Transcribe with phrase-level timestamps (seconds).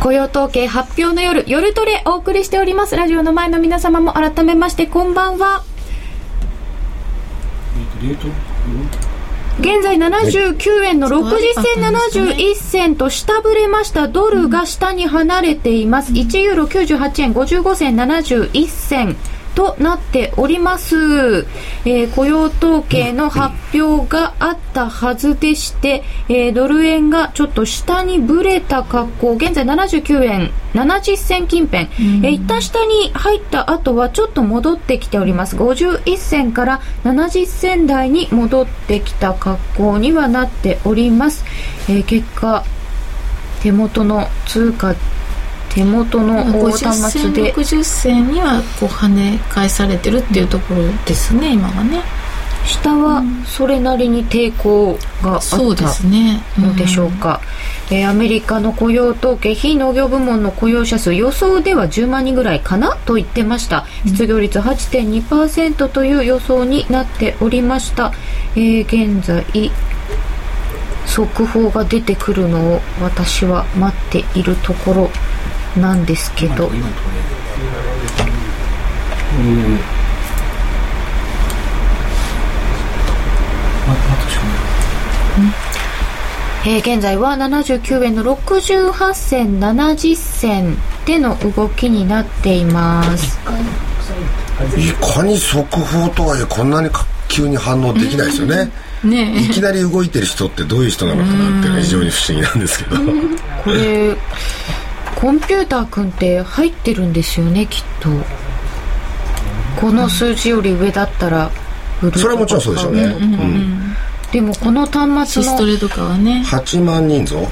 [0.00, 2.96] 雇用統計発表の夜夜トレお送りしております。
[2.96, 5.62] ラジオの前の皆様も改めましてこんばんは。
[9.60, 14.08] 現在79円の60銭71銭と下振れました。
[14.08, 16.12] ドルが下に離れています。
[16.12, 19.16] 1ユーロ98円55銭71銭
[19.54, 21.46] となっております、
[21.84, 35.56] えー、雇用統計の発表があったはずでして、えー、ドル円がちょっと下にぶれた格好現在79円70銭近辺、うん、えー、一旦下に入った後はちょっと戻ってきております。
[35.56, 41.44] 51銭から70銭台に戻ってきた格好にはなっております、
[41.88, 42.64] えー、結果
[43.62, 44.94] 手元の通貨
[45.74, 47.52] 手元の端末で。
[47.52, 52.00] 60銭にはこう跳ね返されてるっていうところですね、今はね。
[52.64, 57.42] 下はそれなりに抵抗があったのでしょうか、
[57.90, 63.84] うえー、アメリカの雇用統計非農業部門の雇用者数予想では10万人ぐらいかなと言ってました。
[64.06, 68.12] 失業率8.2%という予想になっておりました、
[68.56, 69.44] えー、現在
[71.06, 75.10] 速報が出てくるのを私は待っているところ
[75.76, 76.70] なんですけど。
[86.66, 93.38] えー、現在は79円の68銭70銭での動きになっています。
[94.78, 96.88] いかに速報とはいえこんなに
[97.28, 98.70] 急に反応できないですよね、
[99.02, 102.96] ねいきなり動いてる人ってどういう人なのかなっていうのが非常に不思議なんですけど。
[102.96, 104.16] これ
[105.24, 108.10] コンピューター君って入ってるんですよねきっと。
[109.80, 111.50] この数字より上だったら
[112.14, 113.96] それはもちろんそうでしょうね、うん、
[114.30, 116.42] でもこの端末のシストレとかはね。
[116.44, 117.48] 8万人増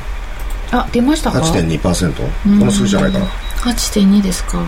[0.70, 2.22] あ出ましたか？8.2%こ
[2.62, 3.24] の数字じゃないかな。
[3.62, 4.62] 8.2ですか。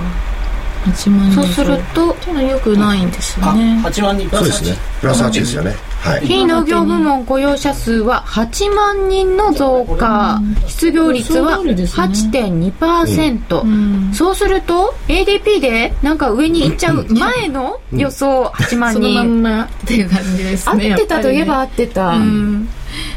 [0.87, 3.83] 8万人そうするとっていうのはよくないんですよね。
[3.85, 4.79] 8万人プラス8そうですね。
[5.03, 5.69] プラス8ですよね。
[5.69, 5.79] はい、
[6.23, 22.69] 非農業部門雇用者数は8万人の増加、失業率は8.2%、うん、そうすると ADP でなんか上に行っちゃう前の予想8万人、そのまんまっていう感じですね合ってたといえば合ってた、うん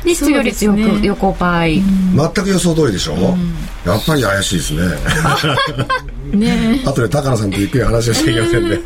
[0.08, 1.82] で失業率よく、ね、横ばい、
[2.16, 3.20] 全く予想通りでしょ、うん、
[3.86, 4.82] やっぱり怪しいですね。
[6.38, 6.82] ね。
[6.86, 8.80] 後で高野さんとゆっくり話をしていきませんね。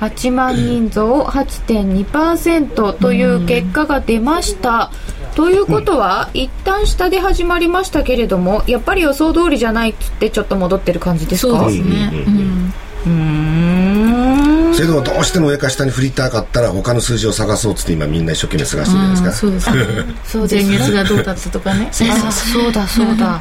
[0.00, 4.90] 8万人増8.2%という結果が出ました、
[5.34, 11.58] ということは、うん、一旦下で始まりましたけれどもやっぱり予想通りじゃないっつってちょっと戻ってる感じですか？
[11.60, 12.12] そうですね。
[13.06, 13.45] うん
[14.76, 19.32] それでもどうしても上か下に振りたかったら他の数字を探そうっつって今みんな一生懸命探してるじゃないですか。
[19.32, 19.84] そうですね
[20.22, 20.92] そうですね。
[20.92, 23.40] がどうだったとかねあそうだ そうだ。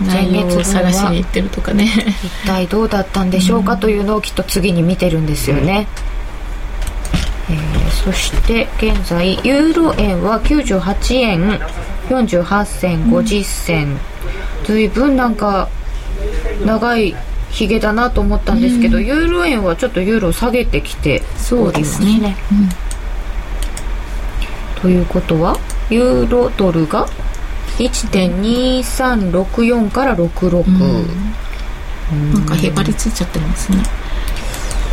[0.00, 1.90] 前月探しに行ってるとかね。
[2.22, 5.88] 一体どうだったんでしょうかというのをきっと次に見てるんですよね、
[7.48, 11.60] うん、えー、そして現在ユーロ円は98円
[12.08, 13.98] 48銭50銭、
[14.64, 15.68] ずいぶんなんか
[16.64, 17.16] 長い
[17.50, 21.22] ひげだなと思ったんですけど、うん、ユーロ円はちょっとユーロ下げてきて
[21.52, 22.12] おりますね。
[22.14, 22.36] すね。
[22.52, 22.68] うん、
[24.82, 25.56] ということは
[25.90, 27.06] ユーロドルが
[27.78, 30.70] 1.2364から66、う
[32.14, 33.78] ん、なんかへばりついちゃってますね。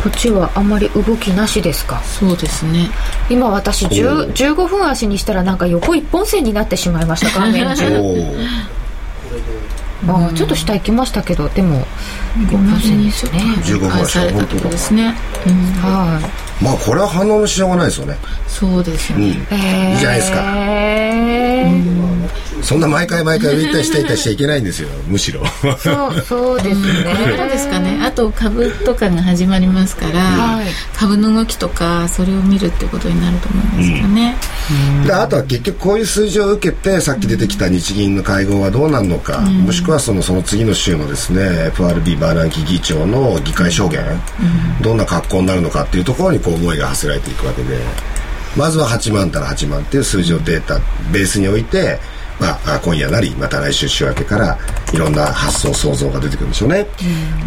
[0.02, 2.00] こっちはあんまり動きなしですか？
[2.04, 2.88] そうですね。
[3.28, 7.90] 今私15分足にしたらなんか横一本線になってしまいました画面中
[10.08, 11.86] あちょっと下行きましたけどでも
[12.36, 13.40] 5分線ですね。
[13.64, 15.14] 15分足は本当ですね、
[15.46, 16.20] うん、は
[16.60, 16.64] い。
[16.64, 18.16] まあこれは反応のしようがないですよね。
[18.46, 20.42] そうですね、うん、いいじゃないですか、
[22.62, 24.88] そんな毎回毎回浮いたりしたりしちゃいけないんですよ。
[25.08, 25.42] むしろ。
[25.78, 27.04] そうそうですね。
[27.36, 27.98] どうですかね。
[28.02, 34.36] あと株とかが始まりますから、はい、株の動きとかそれを見るってことになると思いますよね、
[35.00, 47.78] うん、であとは結局こういう数字を受けてさっき出てきた日銀の会合はどうなるのか、うん、もしくはそのその次の週のですね FRB バーナンキ議長の議会証言、うん、どんな格好になるのかっていうところにこう思いが馳せられていくわけで
[48.56, 50.80] まずは8万から8万っていう数字をデータ
[51.12, 51.98] ベースに置いて
[52.40, 54.56] まあ、今夜なりまた来週週明けから
[54.92, 56.86] いろんな発想想像が出てくるんでしょうね、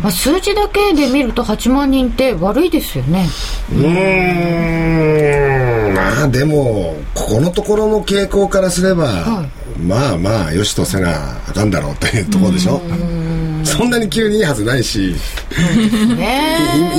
[0.04, 3.28] まあ、数字だけで見ると8万人って悪いですよね。
[3.72, 3.82] うん。
[5.96, 12.82] まあでもここのところの傾向からすれば、はい、まあまあよしとせなあかんだろうというところでしょ。
[13.64, 15.16] そんなに急にいいはずないし、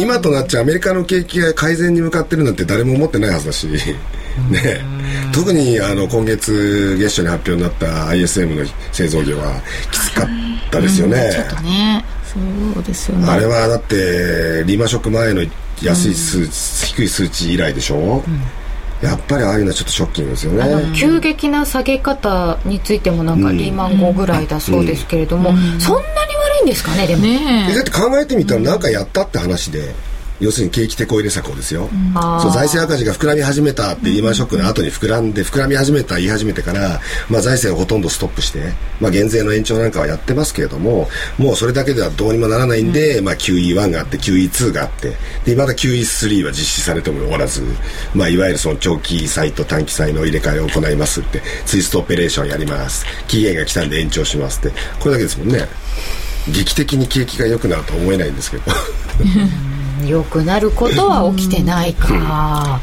[0.00, 3.68] 今となっちゃアメリカの景気が改善に向かってるなんて誰も思ってないはずだし
[4.50, 4.80] ね、
[5.32, 10.26] 特にあの今月月初に発表になった ISM の製造業はきつかっ
[10.70, 11.32] たですよね、
[12.24, 13.28] そうですよね。
[13.28, 15.44] あれはだってリーマンショック前の
[15.82, 17.96] 安い数、うん、低い数値以来でしょ、
[18.26, 20.92] うん、やっぱりああいうのはちょっとショッキングですよね。
[20.96, 27.22] 急激な下げ方についてもなんかリーマン後ぐらいだそうですけれども、うん、そんなに悪いんですかねでも。
[27.22, 29.94] ねだって考えてみたら何かやったって話で、
[30.42, 37.00] 要するに景気てこ入れ策をですよ、うん、そう財政赤字が膨らみ始めたってリーマンショックの後に膨らんで膨らみ始めた言い始めてから、
[37.30, 41.08] まあ、財政をほとんどストップして、まあ、減税の延長なんかはやってますけれども
[41.38, 47.62] もうそれだけではどうにもならないんで、うん、まあ、QE1 があって QE2 があってでまだ QE3 は実施されても終わらず、
[48.14, 53.06] まあ、いわゆるその長期債と短期債の入れ替えを行いますってツイストオペレーションやります。
[53.28, 54.76] 期限が来たんで延長しますって。
[54.98, 55.68] これだけですもんね。
[56.48, 58.64] 劇的に景気が良くなるとは思えないんですけど
[60.08, 62.80] 良くなることは起きてないか、まあ、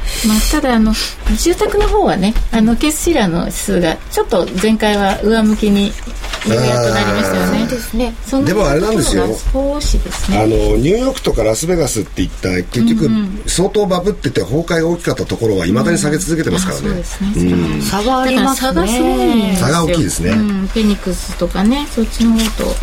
[0.52, 0.94] ただあの
[1.38, 5.88] 住宅の方はねあのケスシラーの指数がちょっと前回は上向きに
[6.48, 7.68] ようやくなりましたよね。
[7.68, 8.46] ですね。
[8.46, 9.28] でもあれなんですよ。
[9.52, 10.38] 少しですね。
[10.38, 13.10] あのニューヨークとかラスベガスっていった結局、
[13.48, 17.04] 相当バブってて崩壊が大きかったところはいまだに下げ続けてますからね、
[17.82, 18.70] 差がありますね。
[18.70, 22.76] 差がすごい差が大きいですね、うん、フェニックスとかねそっちの方と、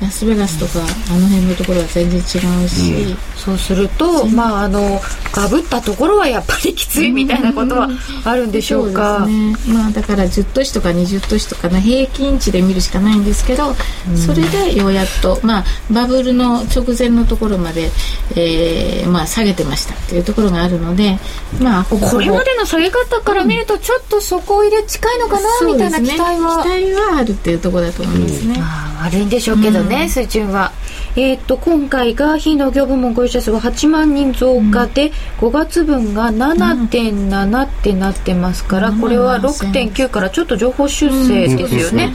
[0.00, 5.00] ラスベガスとかあの辺のところは全然違うし、そうすると、まああの
[5.32, 7.88] ガブったところはやっぱりきついみたいなことは
[8.24, 9.26] あるんでしょうか。
[9.26, 13.74] ね、まあだから10都市とか20都市とかの平均値で見るしかないんですけど、
[14.16, 17.90] それでようやっとまあバブルの直前のところまで、
[18.36, 19.94] えー、まあ下げてました。
[19.94, 21.18] っていうところがあるので、
[21.60, 28.58] まあこれまでの下げ方から見るとちょっと底入れ近いのかな、みたいな期待は、ね、期待はあるっていうところだと思いますね。
[28.58, 30.72] まあ悪いんでしょうけどね、水準は。
[31.14, 42.14] えっ、と今回が非農業部門雇用者数は8万人増加で、5月分が7.7ってなってますから、これは6.9からちょっと情報修正ですよね。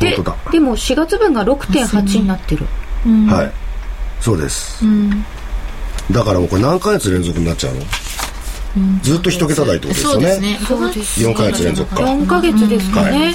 [0.00, 0.18] で
[0.52, 2.66] でも4月分が6.8になってる。
[3.28, 3.52] はい。
[4.20, 4.84] そうです、
[6.10, 7.80] だからもうこれ何ヶ月連続になっちゃうの？
[9.02, 10.58] ずっと一桁台ってことですよね。
[10.66, 11.32] そうですね。
[11.32, 12.02] 4ヶ月連続か。
[12.02, 13.34] 4ヶ月ですかね。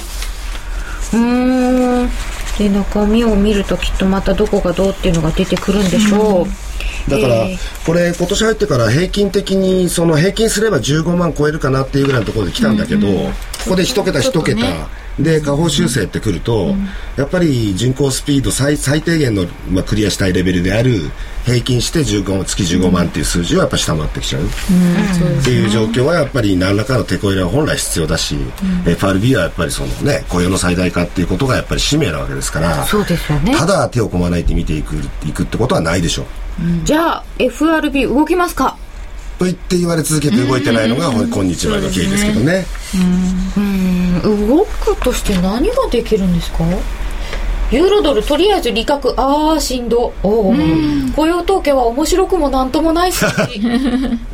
[1.14, 2.08] うん。
[2.58, 7.46] で中身を見るときっとまたどこがどうっていうのが出てくるんでしょう、だから、
[7.86, 13.32] これ今年入ってから平均的にその平均すれば15万超えるかなっていうぐらいのところで来たんだけど、こ
[13.70, 14.66] こで一桁一桁、
[15.18, 16.74] で下方修正ってくると、
[17.16, 21.10] やっぱり巡航スピード最最低限の、まあ、クリアしたいレベルである
[21.44, 33.56] 平均して15月15万っていう数字はやっぱ下回ってきちゃう、っていう状況はやっぱり何らかの手こ入れは本来必要だし、うん、FRB はやっぱりそのね雇用の最大化っていうことがやっぱり使命なわけですからそうですよね。
[33.56, 34.94] ただ手を込まないて見ていく
[35.26, 36.22] いくってことはないでしょ
[36.60, 38.76] う、うん、じゃあ FRB 動きますか？
[39.42, 42.64] と言って言われ続けて動いてないのが今日までの経緯ですけどね。
[43.56, 44.48] うん。
[44.48, 46.34] 動くとして何ができるん。
[46.34, 46.58] ですか
[47.72, 49.88] ユーロドルとりあえず利確ああしん。
[49.88, 50.54] どお、
[51.16, 52.70] 雇用統計は面白くもなん。
[52.70, 53.24] ともないし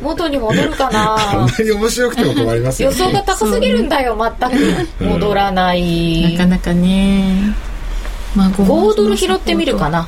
[0.03, 1.49] 元に戻るかなあん。
[1.49, 3.89] まり面白くても困りますよ、ね、予想が高すぎるん。
[3.89, 7.55] だよ全く戻らない、うん、なかなかね
[8.35, 10.07] まあ5ドル拾ってみるかな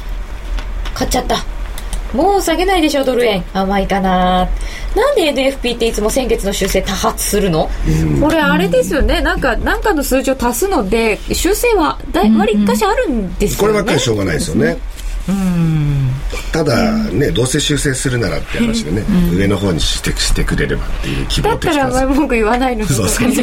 [0.93, 1.37] 買っちゃった
[2.13, 3.43] もう下げないでしょドル円。
[3.53, 4.47] 甘いかな。
[4.95, 7.69] なんで NFP っていつも先月の修正多発するの、
[8.21, 9.21] これあれですよね。
[9.21, 14.67] なんかなんかの数字を足すので修正はだい割りかしあるんですよね、こればっかりしょうがないですよね。
[14.95, 15.00] うん
[16.51, 23.39] ただね、どうせ修正するならって話でね、うん、上の方にしてしてくれればっていう希望的だったら前文句言わないのそうそうそ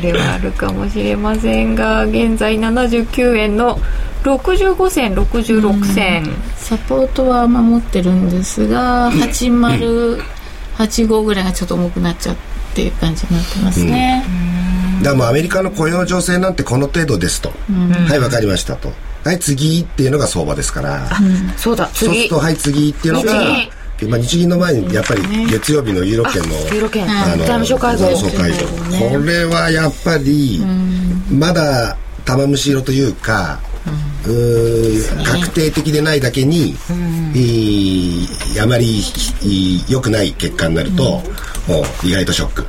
[0.00, 3.80] れはあるかもしれませんが現在79円の
[4.22, 12.38] 65銭66銭、うん、サポートは守ってるんですが8085ぐらいがちょっと重くなっちゃうっ
[12.74, 14.24] ていう感じになってますね、
[14.98, 17.54] うん、だからもうアメリカの雇用情勢なんてこの程度ですと、は
[18.16, 18.92] い分かりましたと
[19.26, 21.08] はい次っていうのが相場ですから、
[21.56, 23.32] そうだそうするとはい次っていうのが
[24.08, 27.04] まあ、日銀の前にやっぱり月曜日のユーロ圏のユーロ圏。
[27.08, 28.04] あの財務省会合
[29.16, 30.62] これはやっぱり
[31.30, 33.58] まだ玉虫色というか
[35.24, 39.02] 確定的でないだけに、うん、あまり
[39.88, 41.22] 良くない結果になると、
[42.02, 42.66] うん、意外とショック。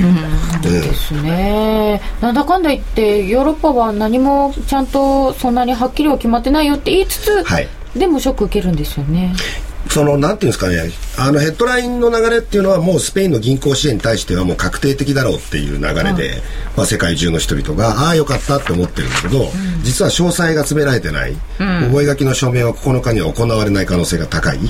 [0.00, 2.00] うん、ですね。
[2.20, 9.34] なんだかんだ言ってヨーロッパは何もちゃんとそんなにはっきりは決まってないよって言いつつ、はい、でもショック受けるんですよね
[9.88, 16.42] そのなんていうんですかねあのヘッドラインの流れっていうのはもうスペインの銀行支援に対してはもう確定的だろうっていう流れで、うん、
[16.76, 21.38] まあ、世界中の人々がああよかったって思ってるんだけど、うん、実は詳細が詰められてない、うん、
[21.92, 24.66] 覚書の署名は9日には行われない可能性が高い、うん、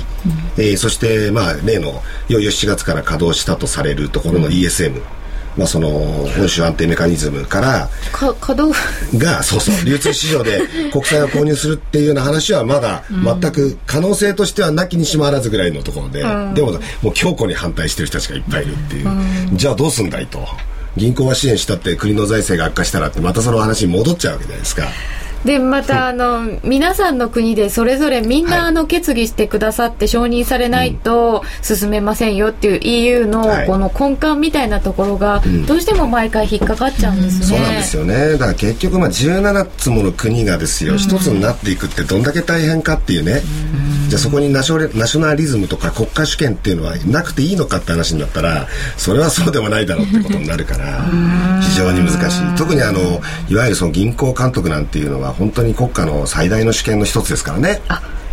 [0.57, 5.01] えー、そしてまあ例のいよいよ7月から稼働したとされるところの ESM、
[5.57, 8.73] まあ、その本州安定メカニズムからか稼働？
[9.17, 16.19] がそうそう 流通市場で国債を購入するっていうような話はまだ全く可能性としてはなきにしもあらずぐらいのところで、
[16.53, 19.07] でももう強固に反対してる人たちがいっぱいいるっていう、
[19.53, 20.47] じゃあどうすんだいと。
[20.97, 24.87] 銀行は支援したって国の財政が悪化したらってまたその話に戻っちゃうわけじゃないですか。
[25.45, 37.45] でまたあの皆さんの国でそれぞれみんなあの決議してくださって承認されないと進めませんよっていう EU のこの根幹みたいなところがどうしても毎回引っかかっちゃうんですね。
[37.45, 38.31] そうなんですよね。
[38.33, 43.41] だから結局まあ17つもの国がですよ一つになっていくってどんだけ大変かっていうね。
[44.09, 48.67] じゃあそこにナショナショナリズムとか国家主権っていうのはなくていいのかって話になったら
[48.97, 51.05] それはそうでもないだろうってことになるから
[51.61, 52.57] 非常に難しい。
[52.57, 57.81] 特にあのいわゆるその銀行監督なんていうのは本当に国家の最大の主権の一つですからね。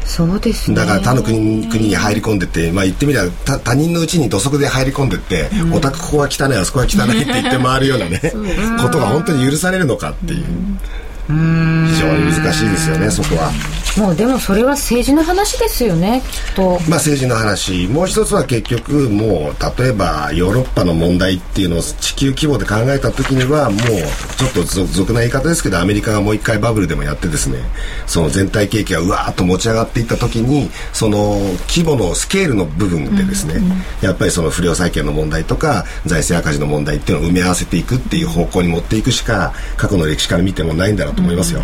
[0.04, 8.20] そうですね、だから他の国国に入り込んでて、まあ、言ってみれば他人のうちに土足で入り込んでって、うん、お宅ここは汚いあそこは汚いって言って回るようなね
[8.80, 10.44] ことが本当に許されるのかっていう。
[11.28, 11.32] 非
[11.98, 13.50] 常に難しいですよねそこは
[13.96, 16.62] もうでもそれは政治の話ですよねきっと。
[16.62, 27.58] まあ政治の話もう一つは結局もう例えばヨーロッパの問題っていうのを地球規模で考えた時にはもうちょっと俗な言い方ですけどアメリカがもう一回バブルでもやってですね
[28.06, 31.38] その全体景気がうわーっと持ち上がっていった時にその
[31.68, 41.62] 規模のスケールの部分でですね、うんうん、やっぱりその不良債権の問題とか財政赤字の問題っていうのを埋め合わせていくっていう方向に持っていくしか過去の歴史から見てもないんだろうと思いますよ。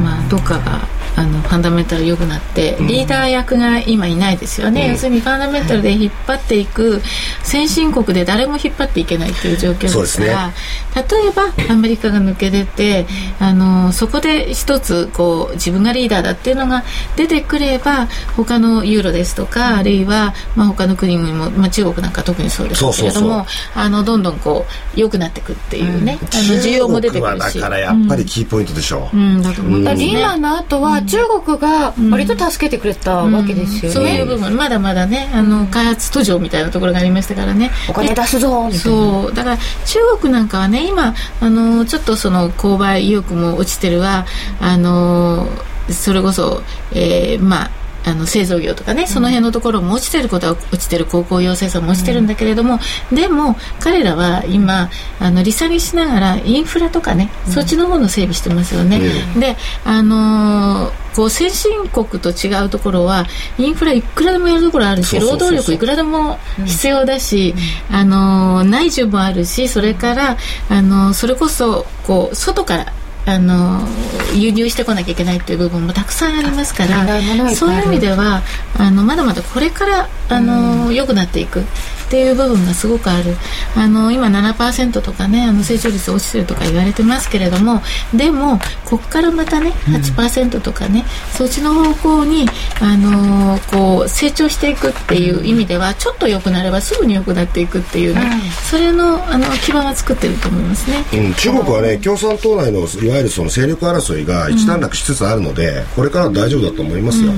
[0.00, 7.00] まあ、どっかがあのファンダメンタル良くなってリーダー役が今いないですよね、うん、要するにファンダメンタルで引っ張っていく
[7.42, 10.54] 先進国で誰も引っ張っていけないっていう状況ですから、ね、
[10.94, 13.06] 例えばアメリカが抜け出て
[13.38, 16.84] あのそこで一つこう自分がリーダーだっていうのが
[17.16, 34.56] 出てくれば他のユーロですとかあるいは、まあ、他の国にも、まあ、中国なんか特にそうですけれどもあのどんどんこう良くなっていくっていうね、うん、あの需要も出てくるしだからやっぱりキーポイントでしょう、うん、だと思いますね、リーマンの後は中国が割と助けてくれたわけですよね、そういう部分。
[34.56, 37.70] まだまだねあの開発途上みたいなところがありましたからね。
[37.88, 39.34] お金出すぞそう。
[39.34, 44.26] だから中国なんかはね今あのちょっとその購買意欲も落ちてるわ。
[44.60, 45.46] あの
[45.88, 47.70] それこそ、えー、まあ
[48.04, 52.78] あの製造業とかねその辺のところも落ちてることは落ちてる高校養成さんも落ちてるんだけれども、
[53.10, 59.00] うん、でも彼らは今あの利下げしながらインフラとかね、うん、そっちの方の整備してますよね、
[59.34, 63.26] うん、であのー、こう先進国と違うところは
[63.58, 67.54] インフラいくらでもやるところあるし労働力いくらでも必要だし、
[67.90, 70.36] あのー、内需もあるしそれから
[70.68, 72.92] あのー、それこそこう外から
[73.26, 73.86] あの
[74.34, 77.06] 輸入してこなきゃいけないっていう部分もたくさんありますから
[77.54, 78.42] そういう意味では
[78.78, 81.64] あのまだまだこれからあの良くなっていくっ
[82.10, 83.36] ていう部分がすごくある。
[83.76, 92.46] あの今7%とかねあの成長率落ちてるとか言われてますけれどもでもここからまたね8%とかね、うん、そっちの方向に
[92.80, 107.32] あのこう成長していくっていう意味ではちょっと良くなればすぐに良くなっていくっていうね、うん、それのあの基盤は作ってると思いますね、うん、中国はね共産党内のいわゆるその勢力争いが一段落しつつあるので、これから大丈夫だと思いますよ、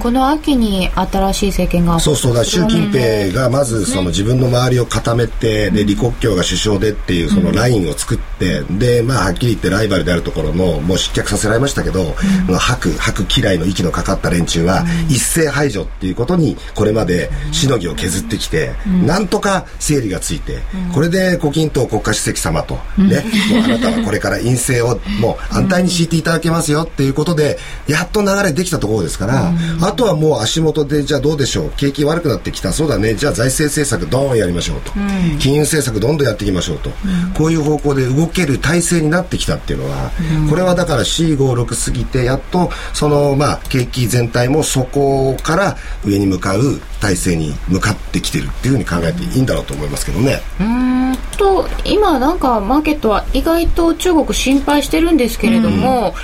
[0.00, 12.14] この秋に新しい政権がそうそうだ習近平がまずその自分の周りを固めて、で李克強が首相でっていうそのラインを作って、でまあはっきり言ってライバルであるところのもう失脚させられましたけど、
[12.48, 18.72] うん、白白嫌いの息のかかった連中は一斉排除っていうことにこれまでしのぎを削ってきて、
[19.04, 20.58] なんとか整理がついて、
[20.94, 29.52] これで胡錦涛国家主席様とね、もうあなたはこれから陰性をもう安泰に敷いていただけますよっていうことでやっと流れできたところですから、
[29.82, 33.14] あとはもう足元でじゃあどうでしょう景気悪くなってきたそうだね。
[33.14, 34.92] じゃあ財政政策ドーンやりましょうと、
[35.38, 36.90] 金融政策どんどんやっていきましょうと、
[37.36, 40.10] こういう方向で動ける体制になってきたっていうのは、
[40.48, 50.42] これはだから C56 過ぎてやっとそのまあ景気全体もそこから上に向かう体制に向かってきてるっていうふうに考えていいんだろうと思いますけどね。
[50.60, 51.00] うん。
[51.36, 56.14] と今なんかマーケットは意外と中国心配してるんですけれども、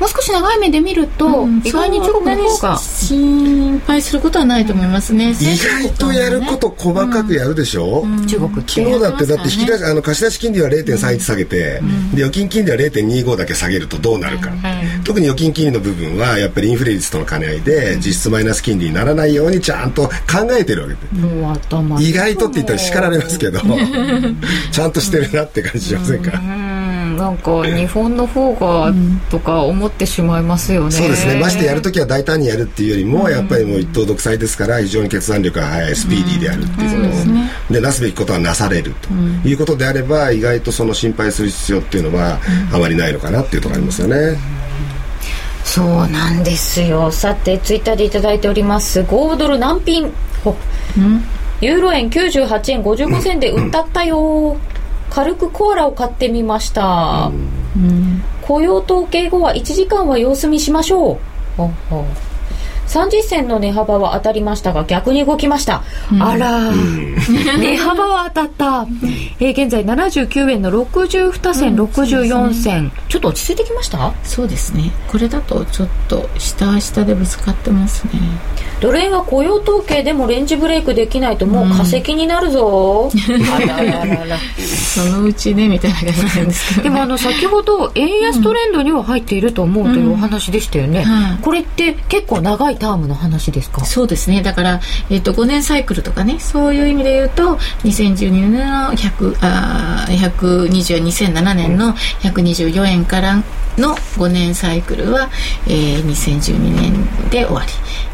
[0.00, 11.80] もう少し長い目で見ると、うん、意外に中国の方が心配することはないと思いますね、意外とやること細かくやるでしょ、うん、中国昨日だってだって引き出し、あの貸し出し金利は0.31下げて、
[12.14, 14.50] で預金金利は0.25だけ下げるとどうなるか、
[15.04, 20.12] 特に預金金利の部分はやっぱりインフレ率との兼ね合いで、実質マイナス金利にならないようにちゃんと考
[20.50, 23.60] えてるわけで、意外とって言ったら叱られますけど
[24.72, 26.32] ちゃんとしてるなって感じしませんか、
[27.16, 28.92] なんか日本の方が
[29.30, 31.40] とか思ってしまいますよね、そうですね。
[31.40, 39.08] ましてやるときは大胆にやるっていうよりも、やっぱりもう一党独裁ですから非常に決断力が速いスピーディーであるっていうこと、うん、でなすべきことはなされると
[39.48, 42.38] いうことであれば意外とその心配する必要っていうのは
[42.72, 44.38] あまりないのかなっていうところありますよね。
[45.64, 47.10] そうなんですよ。
[47.10, 49.00] さてツイッターで頂いております。
[49.00, 50.12] 5ドル難品？
[51.60, 54.56] ユーロ円98円55銭で売ったったよ
[55.16, 61.18] 軽くコーラを買ってみました、うん、雇用統計後は1時間は様子見しましょう
[62.86, 67.16] 30銭の値幅は当たりましたが逆に動きました、うん、あら、うん、
[67.60, 68.86] 値幅は当たった、
[69.40, 72.92] えー、現在79円の62銭、64銭。
[73.08, 74.12] ちょっと落ち着いてきました？
[74.24, 74.90] そうですね。
[75.08, 78.12] これだとちょっと下下でぶつかってますね。
[78.80, 84.38] ドル円は雇用統計でもレンジブレイクできないともう化石になるぞ、うん、あらららら。
[84.58, 91.04] そのうちねみたいな感じなんですけどでもあの先ほど円安トレンドには入っていると思うというお話でしたよね、
[91.42, 93.84] これって結構長いタームの話ですか？
[93.84, 94.42] そうですね。
[94.42, 94.80] だから、
[95.10, 98.58] えーと、5年サイクルとかねそういう意味で言うと2012年の
[98.92, 103.36] 100あ120 2007年の124円から
[103.78, 105.28] の5年サイクルは、
[105.66, 107.62] えー、2012年で終わ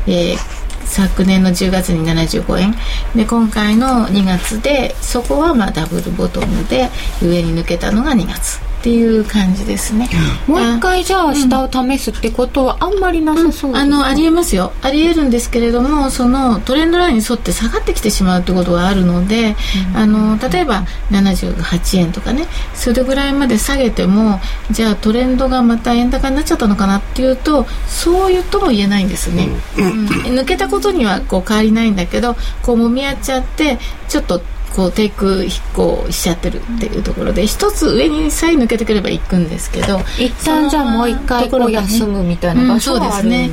[0.07, 2.75] り、えー昨年の10月に75円。
[3.17, 6.91] で今回の2月でそこはまあダブルボトムで
[7.23, 8.61] 上に抜けたのが2月。
[8.83, 10.09] っていう感じですね、
[10.49, 14.73] もう一回じゃあ下を試すってことはあんまりなさそうあのありえますよ。
[14.83, 19.55] ありえるんですけれどもそのトレンドラインに沿って下がってきてしまうってことがあるので、
[19.93, 24.41] うん、あの例えば78円とかねそれぐらいまで下げても
[24.73, 29.49] じゃあトレンドがまた円高になっちゃったのかなっていうとそういうとも言えないんですね、
[29.79, 34.43] うん、抜けたことにはこう変わりないんだけどこうもみ合っちゃってちょっと
[34.75, 43.53] こうテイク飛行しちゃってるっていうところで一つ上にさえ抜けてくれば行くんですけど一旦じゃあもう一回こう休むみたいな場所がある、うん、です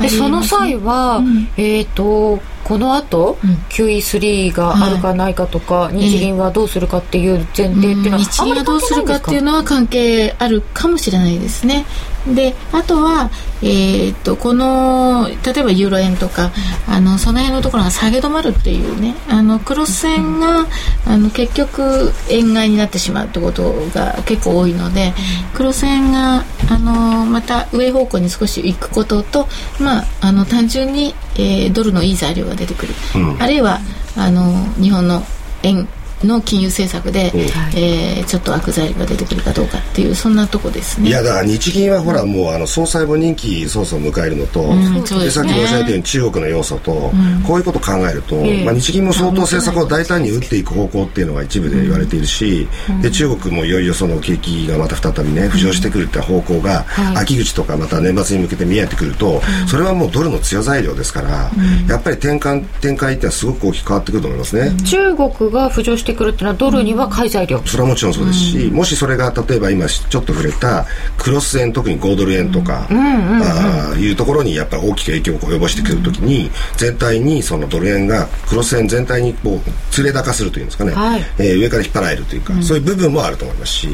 [0.00, 0.02] ね。
[0.02, 11.84] でその際は、うん、えっ、ー、とこの後、うん、QE3 があるかないかとか、はい、日銀はどうするかっていう前提っていうのは、日銀がどうするかっていうのは関係あるかもしれないですね。
[12.26, 13.30] であとは、
[13.62, 16.50] えー、っとこの例えばユーロ円とか、
[16.88, 20.66] うん、あのその辺のところが下げ止まるっていうねあのクロス円が、
[21.06, 25.14] あの結局円買いになってしまうってことが結構多いので、
[25.54, 29.46] クロス円があのまた上方向に少し行くことと、
[29.80, 33.78] まあ、あの単純に、えー、ドルのいい材料が出てくる、うん、あるいは
[34.16, 35.22] あの日本の
[35.62, 35.88] 円
[36.24, 37.32] の金融政策で、
[37.74, 41.08] えー、ちょっと悪材料が出てくるかどうかっていうそんなとこですね。
[41.08, 52.68] いやだから日銀はほら、もうあの総裁も任期そろそろ迎えるのと、うん、で、ね、さっき申し上げたように中国の要素と、うん、こういうことを考えると、まあ、日銀も相当政策を大胆に打っていく方向っていうのが一部で言われているし、
[53.02, 56.84] で中国もいよいよその景気がまた再びね浮上してくるって方向が、
[57.16, 61.50] 秋口とかまた年末に向けて見えてくると、それはもうドルの強材料ですから、
[61.88, 64.76] やっぱり転換展開ってのはすごく大きく変わってくると思いますね。
[64.84, 83.88] 中国が浮上してくるっていうのはドルには買い材料それはもちろんそうですし、うん、もしそれが例えば今ちょっと触れたクロス円特に5ドル円とか、あいうところにやっぱり大きく影響を及ぼしてくるときに、全体にそのドル円がクロス円全体にこう連れ高するというんですかね、はい、えー、上から引っ張られるというか、うん、そういう部分もあると思いますし、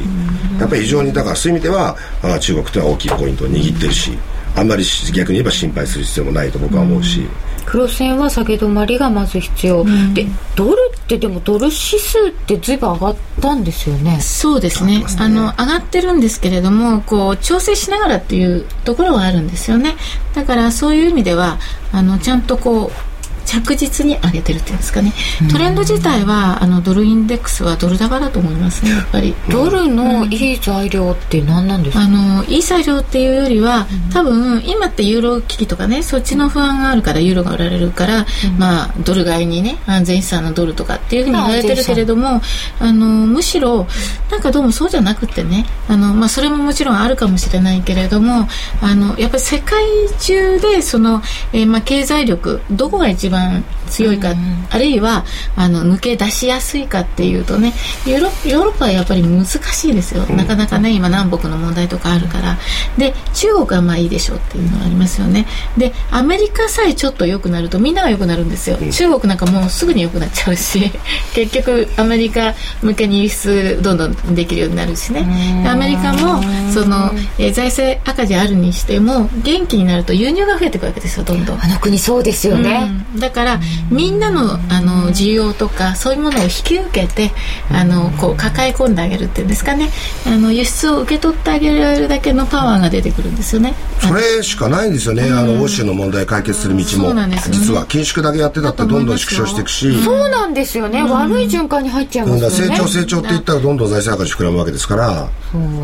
[0.59, 4.19] やっぱり非常にだからそういう意味ではあ中国というのは大きいポイントを握ってるし、
[4.57, 7.27] あんまり逆に言えば心配する必要もないと僕は思うし。
[7.66, 14.21] 黒線は下げ止まりがまず必要、うん、でドルってでもドル指数ってずいぶん上がったんですよね。
[14.21, 19.97] そうですね、ね、あの上がってるんですけれどもこう調整しながらっていうところはあるんですよね。
[20.35, 21.59] だからそういう意味では
[21.92, 23.16] あのちゃんとこう
[23.47, 25.13] 着実に上げてるっていうんですかね。
[25.51, 28.85] トレンド自体はあのドルインデックスはドル高だと思います。
[28.85, 29.35] ねやっぱり。
[29.49, 38.27] ドルのいい材料って何なんですか、あのいい材料っていうよりは多分今ってユーロ危機とかねそっちの不安があるからユーロが売られるから、
[38.59, 42.41] まあドル買いにね安全資産のドルとかっていうふうに言われてるけれども
[42.81, 43.87] あのむしろ
[44.31, 48.49] なんかどうもそうじゃなくてねあの、まあ、それももちろんあるかもしれないけれども
[48.83, 49.85] あのやっぱり世界
[50.21, 57.72] 中でその、えー、まあ経済力どこが一番番強いか、うんあるいはあの抜け出しやすいかっていうとね
[58.05, 62.59] ヨーロッパはやっぱり難しいですよ、なかなかね今南北の問題とかあるから。
[62.99, 65.46] で中国はまあいいでしょうっていうのがありますよね。
[65.77, 70.90] でアメリカさえちょっと良くなるとみんなが良くなるんですよ、中国なんかもうすぐに良くなっちゃうし
[71.35, 75.64] 結局アメリカ向けに輸出どんどんできるようになるしね。
[75.66, 81.62] アメリカもその、えー、財政赤字あるにしても元気になると輸入が増えていくわけですよどんどん。
[81.62, 83.61] あの国そうですよね、うんだから
[83.91, 87.33] みんなのあの需要とかそういうものを引き受けて
[87.73, 89.91] あのこう抱え込んであげるっていうんですかね。
[90.27, 93.75] あの輸出を受け取ってあげられるだけのパワーが出てくるんですよね。
[93.99, 100.01] それしかないんですよね、あの欧州の問題解決する道も、ね、実は緊縮だけやってたってどんどん縮小していくし。
[100.05, 100.27] そう。
[100.29, 105.29] なんですよね、悪い循環に入っちゃいますよね、成長成長って言ったらどんどん財政赤字膨らむわけですから。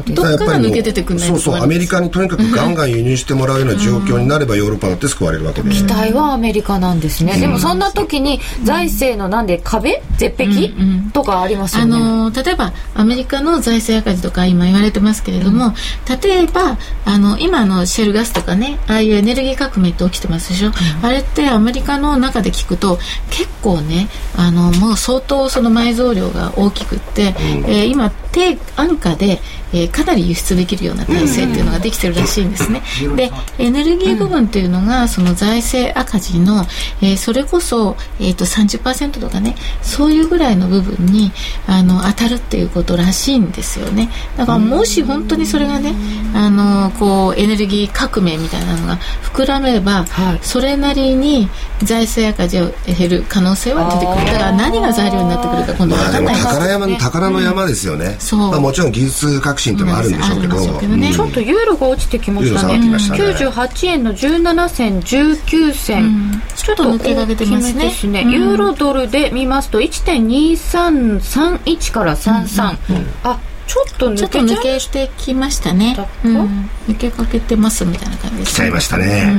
[0.06, 1.54] どっから抜け出てくるそうそう。
[1.56, 5.70] アメリカにとにかくガンガン輸入してもらうような状況になればヨーロッパだって救われるわけで。
[5.70, 10.02] 期待はアメリカなんですね、でもそんな時に財政のなんで壁？
[10.16, 10.70] 絶壁、
[11.12, 15.74] とかありますよね、あの例えばアメリカの財政赤字とか今言われてますけれども、
[16.22, 20.70] 例えばあの今のシェルガスとかねああいうエネルギー革命って起きてますでしょ、
[21.02, 22.98] あれってアメリカの中で聞くと
[23.30, 27.34] 結構ねあのもう相当その埋蔵量が大きくって、
[27.66, 29.40] えー、今低安価で、
[29.72, 32.82] えー、かなり輸出できるような体制っていうのができてるらしいんですね。
[33.16, 36.64] でエネルギー部分っていうのがその財政赤字の、
[37.02, 41.30] えー、それこそ、えーと、30%とかねそういうぐらいの部分に
[41.68, 44.10] あの当たるっていうことらしいんですよね。
[44.36, 45.94] だからもし本当にそれがね
[46.34, 51.48] あのこうエネルギー革命みたいなのが膨らめば、はい、それなりに
[51.84, 54.32] 財政赤字を減る可能性は出てくる。
[54.32, 62.78] だから何が材料になってくるか今度は分かんない、まあ、宝山の宝の山ですよね、そうまあ、もちろん技術革新ってもあるんでしょうけど、ね、ちょっとユーロが落ちてきましたね。
[62.78, 62.96] ね。
[62.96, 67.84] 98円の17銭19銭、うん、ちょっと抜けが出てますね。
[67.84, 79.32] ですね、うん、ユーロドルで見ますと1.2331から33、うん、あちょっと抜け抜けてきましたね、うん、抜けかけてますみたいな感じです、ね、来ちゃいましたね、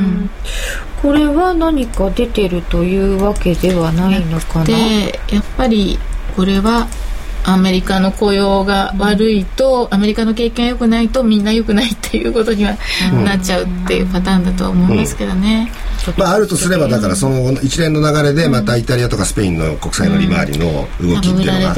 [1.02, 4.66] これは何か出てるというわけではないのかな？
[4.66, 6.00] でやっぱり
[6.36, 6.88] これは
[7.46, 12.78] アメリカの雇用が悪いと、アメリカの経験が良くないとみんな良くないっていうことには
[13.26, 15.72] なっちゃうっていうパターンだとは思いますけどね。
[16.18, 21.76] まあ、あるとすればだからその一連の流れでまたイタリアとかスペインの国債の利回りの動きっていうのが、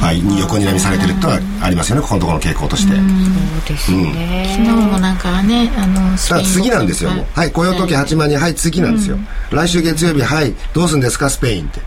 [0.00, 2.94] はい、横にらみされてるとはありますよねここのところの傾向として。
[2.94, 9.18] そうですね、昨日もなんかねあのスペイン次なんですよはい雇用統計8万人はい次なんですよ、
[9.50, 11.80] 来週月曜日はいどうするんですかスペインって。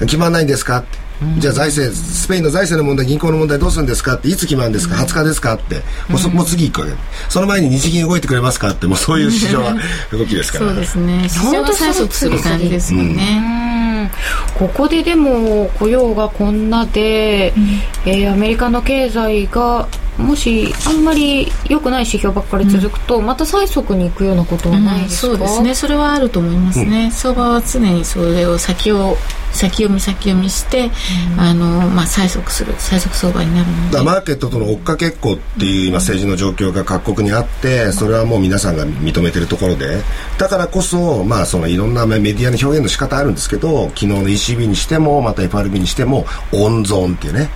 [0.00, 1.03] 決まらないんですかって
[1.38, 5.76] じゃあ財政スペインの財政の問題銀行の問題どうするんですかっていつ決まるんですか、うん、20日ですかって。
[6.08, 6.92] もうそ、もう次行くわけ。
[7.28, 9.74] その前に日銀動いてくれますかってもうそういう市場は
[10.12, 10.66] 動きですから。
[10.66, 11.28] そうですね。
[11.28, 14.10] 市場が催促する感じですよね、
[14.58, 25.74] ここででも雇用がこんなで、うん、えー、アメリカの経済がもしあんまり良くない指標ばっかり続くと、うん、また催促に行くようなことはないですか、うん、そうですね。
[25.74, 29.16] それはあると思いますね、うん、相場は常にそれを先を
[29.54, 30.90] 先読み先読みして、
[31.38, 34.02] あのまあ、催促する催促相場になるので。
[34.02, 40.02] マーケットとの追っかけっこっていう今政治の状況が各国にあってそれはもう皆さんが認めてるところで。
[40.38, 47.48] だからこそ,、まあ、そのいろんなメディアの表現の仕方あるんですけど昨日の ECB にしてもまた FRB にしても温存っていうね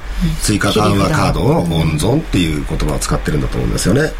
[0.42, 1.66] 追加緩和カードの温
[1.98, 4.12] 存っていう言葉を使ってるんだと思うんですよね。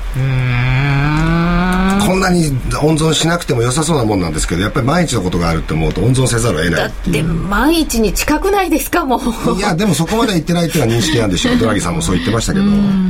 [2.07, 2.49] こんなに
[2.83, 7.25] 温存しなくても良さそうなもんなんですけどやっぱり毎日のことがあるって思うと温存せざるを得ないっていう。
[7.25, 9.57] 毎日に近くないですかもう。
[9.57, 12.65] いやでもそこまで言ってないっていうのは認識なんでしょうドラギさんもそう言ってましたけど。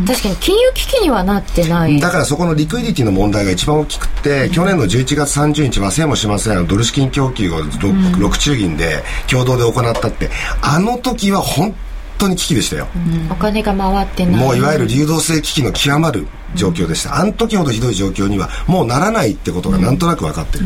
[0.06, 2.00] 確かに金融危機にはなってない。
[2.00, 10.30] だからそこのリクイディティの問題が一番大きくて、うん、去年の11月30日忘れもしませんドル資金供給を 6,、うん、6中銀で共同で行ったって
[10.62, 11.87] あの時は本当
[12.18, 14.44] 当に危機でしたよ、うん、お金が回ってない。
[14.44, 20.64] もういわゆる流動性危機の極まる状況でした、あの時ほどひどい状況にはもうならないってことがなんとなく分かってる、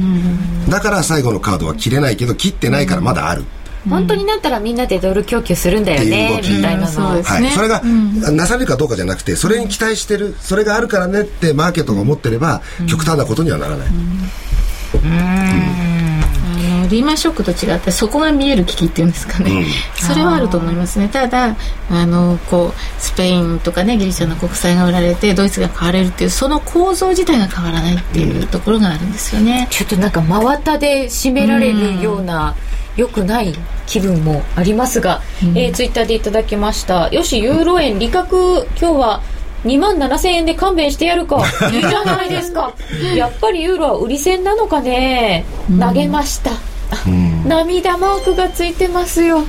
[0.68, 3.44] だから最後のカードは切れないけど切ってないからまだある、
[3.88, 15.91] 本当になったらみんなでドル供給するんだよねみたいなのは、はい、それが、なされるかどうかじゃなくてそれに期待してるそれがあるからねってマーケットが思ってれば、極端なことにはならない、うん
[16.92, 21.08] リーマンショックと違ってそこが見える危機っていうんですかね、うん、それはあると思いますね。
[21.08, 21.56] ただ
[21.90, 32.54] あのこうスペインとかねギリシャの国債が売られてドイツが買われるっていうその構造自体が変わらないっていうところがあるんですよね、ちょっとなんか真綿で締められるような、
[32.96, 33.54] 良くない
[33.86, 37.08] 気分もありますが、うん、えー、ツイッターでいただきました。
[37.08, 39.22] よしユーロ円利確今日は
[39.64, 41.42] 2万7000円で勘弁してやるか。
[41.72, 42.74] いいじゃないですか。
[43.14, 45.44] やっぱりユーロは売り線なのかね。
[45.80, 46.50] 投げました、
[47.46, 49.44] 涙マークがついてますよ。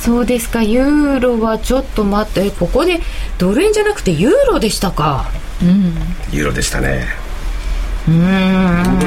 [0.00, 0.62] そうですか。
[0.62, 2.50] ユーロはちょっと待って。
[2.50, 3.00] ここで
[3.38, 5.30] ドル円じゃなくてユーロでしたか。
[5.62, 5.94] うん。
[6.32, 7.06] ユーロでしたね。
[8.06, 8.98] うん。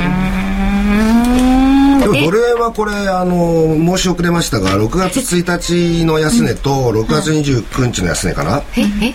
[2.00, 8.64] でもドル円はこれあの申し遅れましたが6月1日の安値と6月29日の安値かな、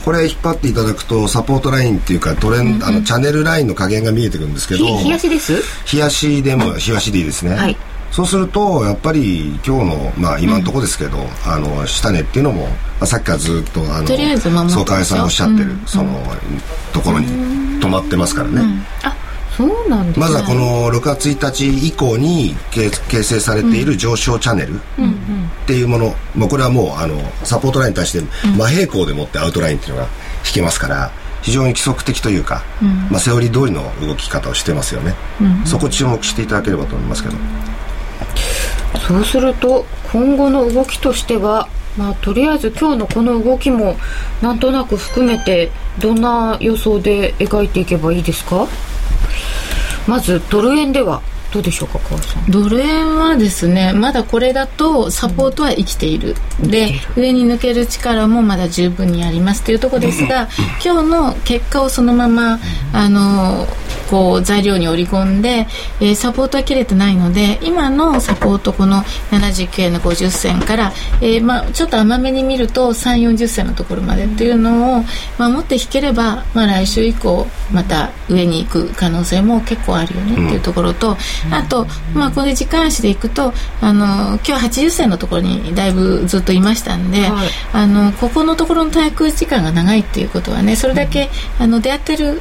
[0.05, 5.55] これ引っ張っていただくとサポートラインっていうかトレン、あのチャンネルラインの加減が見えてくるんですけど冷やしです？
[5.93, 7.77] 冷やしでも冷やしでいいですね、はい
[8.15, 16.23] そうするとやっぱり今日のまあ今のところですけど、あの下値っていうのも、まあ、さっきからずっとあのとりあえず総会さんおっしゃってる、その
[16.93, 17.27] ところに
[17.81, 18.63] 止まってますからね、
[19.03, 19.17] あ
[19.57, 24.79] そうなんですまずはこの6月1日以降に形形成されている上昇チャンネルっ
[25.67, 28.21] ていうもの、まあ、これはもうあのサポートラインに対して
[28.57, 30.09] 真平行でもってアウトラインっていうのが
[30.47, 31.11] 引けますから
[31.43, 32.63] 非常に規則的というか、
[33.11, 35.15] まあ、セオリー通りの動き方をしてますよね、
[35.67, 37.35] そこ注目していただければと思いますけど
[39.07, 43.97] そうすると今後の動きとしてはまあとりあえず今日のこの動きも
[44.43, 48.67] なんとなく含めてどんな予想で描いていけばいいですか？
[50.09, 51.23] まずドル円では
[51.55, 52.51] どうでしょうか川さん。
[52.51, 60.49] ドル円はですねまだこれだとサポートは生きている、で上に抜ける力もまだ十分にありますというところですが
[60.85, 62.59] 今日の結果をそのまま
[62.93, 63.69] あの
[64.11, 65.67] こう材料に織り込んで、
[66.01, 75.05] えーサポートは切れてないので今のサポートこの79円の50銭から、えーまあ、ちょっと甘めに見ると3 4 0銭のところまでっていうのを
[75.39, 81.17] 守って引ければ、まあ、来週以降また上に行く可能性も結構あるよねっていうところと、
[81.51, 87.49] あと、まあ、これ時間足でいくとあの今日80銭のところにだいぶずっといましたんで、はい。
[87.73, 92.41] あのここのところの滞空時間が長いっていうことはねそれだけ、あの出会ってる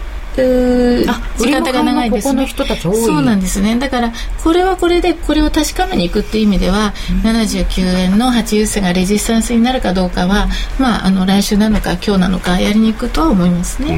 [1.38, 2.96] 時間帯が長いです売りも買いもここの人たち多い。
[2.96, 3.78] そうなんですね。
[3.78, 4.14] だから
[4.44, 10.48] これはこれでこれを確かめにいくっていう意味では、79円の80銭がレジスタンスになるかどうかは、
[10.80, 13.96] まあ、あの来週なのか今日なのかやりに行くとは思いますね、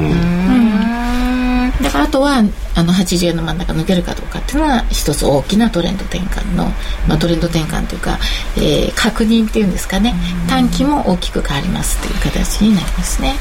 [1.82, 2.42] だからあとは
[2.74, 6.64] あの80円の真ん中抜けるかどうかっていうのは一つ大きなトレンド転換の、
[7.06, 8.18] まあ、トレンド転換というか、
[8.56, 10.14] えー確認っていうんですかね。
[10.48, 13.34] 短期も大きく変わりますっていう形になりますね。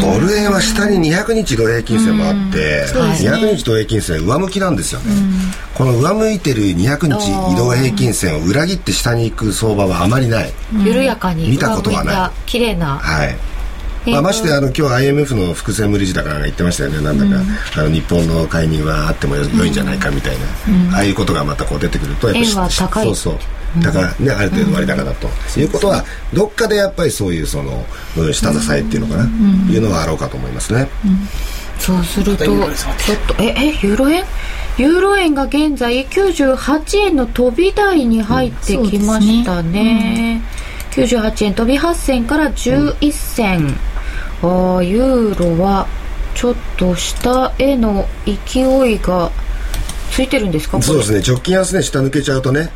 [0.00, 2.84] ドル円は下に200日同平均線もあって、ね。
[2.92, 5.12] 200日同平均線上向きなんですよね、
[5.74, 10.52] この上向いてる200日移動平均線を裏切って下に行く相場はあまりない、
[10.84, 12.30] 緩やかに見たことはない。
[12.46, 13.28] 綺麗なはい。
[13.28, 13.57] えー
[14.12, 17.00] まあ、ましてあの今日 IMF の伏線無理事だから言ってましたよね。
[17.00, 17.42] なんだか、
[17.80, 23.04] あの日本の介入はあってもよ良いんじゃないかみたいな、ああいうことがまたこう出てくるとやっぱり円は高い。
[23.06, 23.82] そうそう。
[23.82, 25.28] だからね、ある程度割高だと、
[25.60, 27.84] いうことはどっかでやっぱりそういうその
[28.16, 29.24] うん下支えっていうのかな、
[29.70, 30.88] いうのはあろうかと思いますね、
[31.78, 32.66] そうするとちょっ
[33.26, 34.24] とええユーロ円？
[34.78, 40.40] ユーロ円が現在98円の飛び台に入ってきましたね,、
[40.92, 43.76] 98円飛び8銭から11銭、
[44.42, 45.86] ああユーロは
[46.34, 48.60] ちょっと下への勢
[48.92, 49.30] いが
[50.12, 50.80] ついてるんですか？
[50.82, 51.20] そうですね。
[51.26, 52.70] 直近安値下抜けちゃうとね、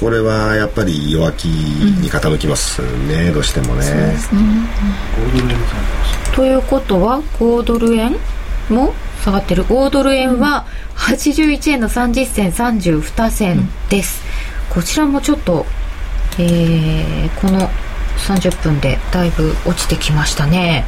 [0.00, 4.16] これはやっぱり弱気に傾きますね、どうしてもね。
[6.34, 8.16] ということは5ドル円
[8.68, 9.64] も下がってる。
[9.64, 14.22] 5ドル円は81円の30銭32銭です、
[14.70, 15.66] こちらもちょっと、
[16.38, 17.68] えーこの
[18.26, 20.84] 30分でだいぶ落ちてきましたね。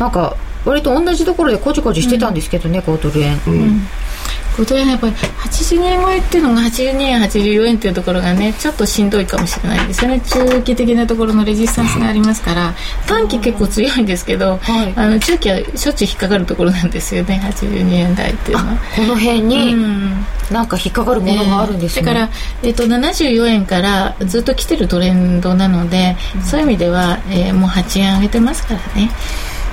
[0.00, 3.38] なんか割と同じところでこじこじしてたんですけどね、5ドル円、
[4.64, 10.20] これはやっぱり82円超えっていうのが82円84円っていうところがねちょっとしんどいかもしれないですよね。
[10.20, 12.74] 中期的なところのレジスタンスがありますから
[13.06, 14.92] 短期結構強いんですけど、はい。
[14.96, 18.76] あの中期はしょっちゅう引っかかるところなんですよね82円台っていうのは。
[18.96, 20.26] この辺にうん。
[20.50, 22.30] なんか引っかかるものがあるんですね、だから、
[22.62, 29.10] えっと74円からずっと来てるトレンドなので、そういう意味では、えーもう8円上げてますからね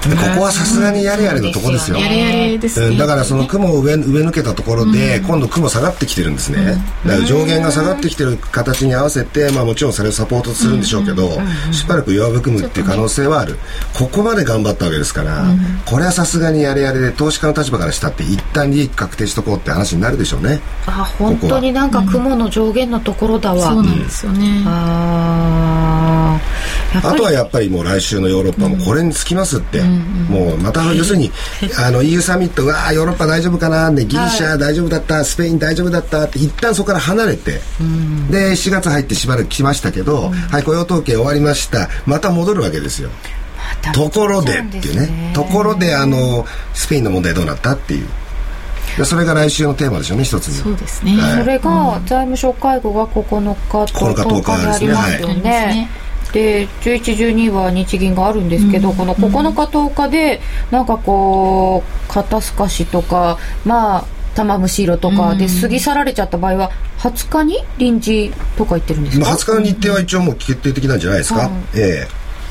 [0.10, 1.98] でここはさすがにやれやれのところですよ。
[1.98, 11.40] やれやれですね、うんだからその雲を上上抜けたところで、今度雲下がってきてるんですね、だから上限が下がってきてる形に合わせて、まあ、もちろんそれをサポートするんでしょうけど、
[11.72, 13.58] しばらく弱含むっていう可能性はある、
[13.94, 15.46] ここまで頑張ったわけですから、
[15.86, 20.62] これはさすがにやれやれで投資家の立場からしたって一旦利益確定しとこうって話になるでしょうね。
[20.86, 26.23] あ本当になんか雲の上限のところだわ、そうなんですよね、あ
[27.04, 31.32] あとはやっぱりもう来週のヨーロッパもこれにつきますって、もうまた要するに
[31.80, 33.92] あの EU サミットがヨーロッパ大丈夫かな？
[33.92, 36.24] でギリシャ大丈夫だった、スペイン大丈夫だった？
[36.24, 37.60] って一旦そこから離れて、
[38.32, 41.90] で4月入ってしばらく来ましたけど、はい雇用統計終わりました。
[42.06, 43.10] また戻るわけですよ。
[43.94, 45.34] ところでっていうね。
[45.34, 48.08] ところであのスペインの問題どうなったっていう。
[48.98, 51.40] でそれが来週のテーマでしょうね一つにそうですね、はい。
[51.40, 55.90] それが財務省会合が9日と9日10日にありますよ10日ですねね。
[56.32, 64.06] で11、12は日銀があるんですけど、この9日、10日でなんかこう肩透かしとかまあ
[64.36, 72.08] 玉虫色とかで過ぎ去られちゃった場合は20日に臨時とか言ってるんですか、まあ、20日の日程は一応もう決定的なんじゃないですか、はいえ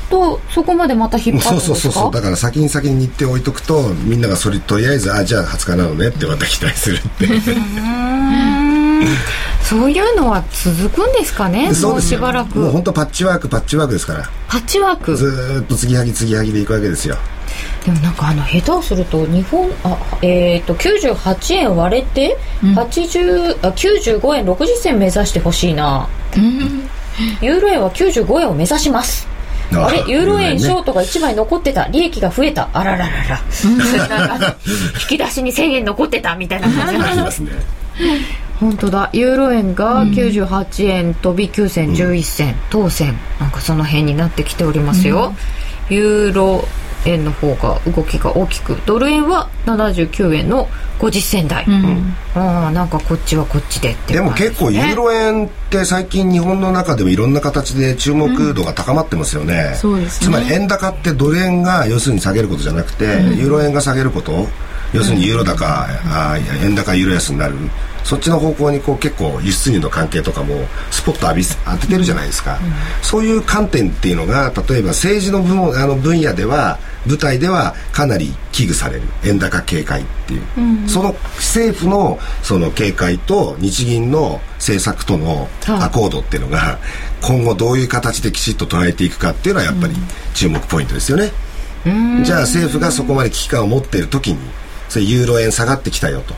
[0.09, 1.73] とそこまでまた引えっ張るんですか？
[1.73, 2.11] そうそうそうそう。
[2.11, 7.27] だから先に先に日程を置いとくとみんながそれとりあえずあじゃあ20日なのねってまた期待するって
[9.63, 12.59] そういうのは続くんですかねもうしばらく。
[12.59, 14.23] もう本当パッチワークパッチワークですから。
[14.47, 15.15] パッチワーク？
[15.15, 17.15] ずーっと継ぎはぎ継ぎはぎでいくわけですよ。
[17.85, 26.07] でもなんかあの下手をすると日本あえっ、と98円割れて、80あ95円60銭目指してほしいな、
[27.41, 29.27] ユーロ円は95円を目指します。
[29.71, 30.03] あれ？
[30.07, 31.87] ユーロ円ショートが1枚残ってた。
[31.87, 32.69] 利益が増えた。
[32.73, 33.41] あらららら。
[35.01, 36.95] 引き出しに1000円残ってたみたいな感じ。
[37.03, 37.51] ありますね
[38.63, 39.09] 本当だ。
[39.13, 42.55] ユーロ円が98円飛び9銭11銭。
[42.69, 45.33] 当選なんかその辺になってきておりますよ、
[45.89, 46.65] ユーロ
[47.05, 48.77] 円の方が動きが大きく。
[48.85, 51.65] ドル円は79円の50銭台、
[52.35, 60.27] ああなんかこっちはこっちでっていでもう感じ結構ユーロ円って最近日本の中でもいろんな形で注目度が高まってますよね、そうですね。
[60.27, 64.47] つまり円高ってドル円が要するに下げることじゃなくて、ユーロ円が下げること
[64.93, 67.55] 要するにユーロ高、あー円高ユーロ安になる。
[68.03, 72.59] そっちの方向にこう結構輸出入の関係とかもスポット浴びせ当ててるじゃないですか、
[73.01, 79.03] そういう観点っていうのが例えば政治の部門あの分野では舞台ではかなり危惧される。
[79.23, 86.79] 円高警戒っていう、その政府のその警戒と日銀の政策とのアコードっていうのが
[87.21, 89.95] 今後どういう形できちっと捉えていくかっていうのはやっぱり
[90.33, 91.31] 注目ポイントですよね。
[92.25, 94.39] じゃあ政府がそこまで危機感を持っている時に
[94.93, 96.35] それユーロ円下がってきたよと、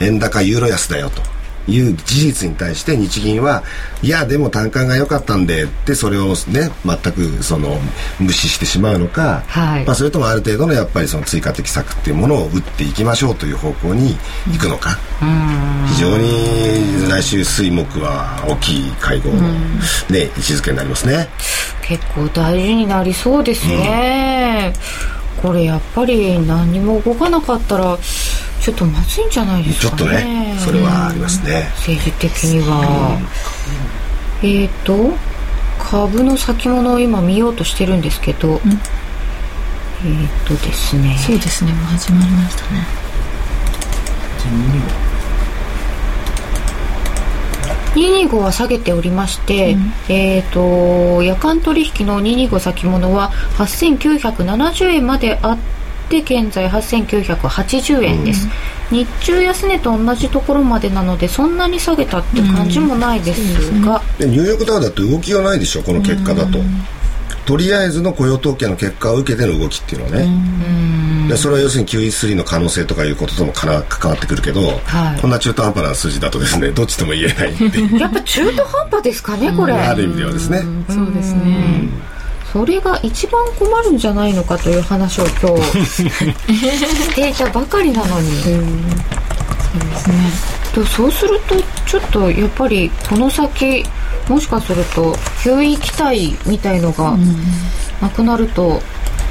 [0.00, 1.20] 円高ユーロ安だよと。
[1.66, 3.62] いう事実に対して日銀は
[4.02, 7.78] いやでも単価が良かったんでってそれをね全くその
[8.20, 9.84] 無視してしまうのか、はい。
[9.86, 14.14] まあ、それともある程度のやっぱりその追加的策っていうものを打っていきましょうという方向に
[14.52, 14.98] 行くのか、
[15.88, 19.40] 非常に来週水木は大きい会合の、
[20.10, 21.30] ね、位置づけになりますね。
[21.80, 24.74] 結構大事になりそうですね、
[25.44, 27.98] これやっぱり何にも動かなかったら
[28.62, 31.68] ちょっとまずいんじゃないですちょっとかねねそれはありますね。
[31.76, 33.20] 政治的には、
[34.42, 35.10] えっ、と
[35.78, 38.58] 株の先物を今見ようとしてるんですけど、えっ、
[40.48, 41.14] とですね。
[41.18, 41.74] そうですね。
[41.74, 42.86] もう始まりましたね
[47.94, 49.76] 225は下げておりまして、
[50.08, 55.58] えっ、と夜間取引の225先物は8970円まであっ
[56.08, 58.48] て現在8980円です、
[58.90, 66.58] 日中安値と同じところまでなのでそんなに下げたって感じもないですが、でニューヨークダウだって動きがないでしょこの結果だと。
[67.46, 71.28] とりあえずの雇用統計の結果を受けての動きっていうのはね。
[71.28, 75.20] でそれは要するに QE3 の可能性とかいうことともかな関わってくるけど、はい。
[75.20, 77.98] こんな中途半端な数字だとですねどっちとも言えないっていう。
[78.00, 80.62] やっぱ中途半端ですかねこれ、ある意味ではですね。
[80.88, 81.88] そうですね。
[82.52, 88.30] それが一番困るんじゃないのかという話を今日 していたばかりなのに、
[90.74, 91.54] でもそうすると
[91.86, 93.84] ちょっとやっぱりこの先
[94.28, 97.16] もしかすると9位期待みたいのが
[98.00, 98.80] なくなると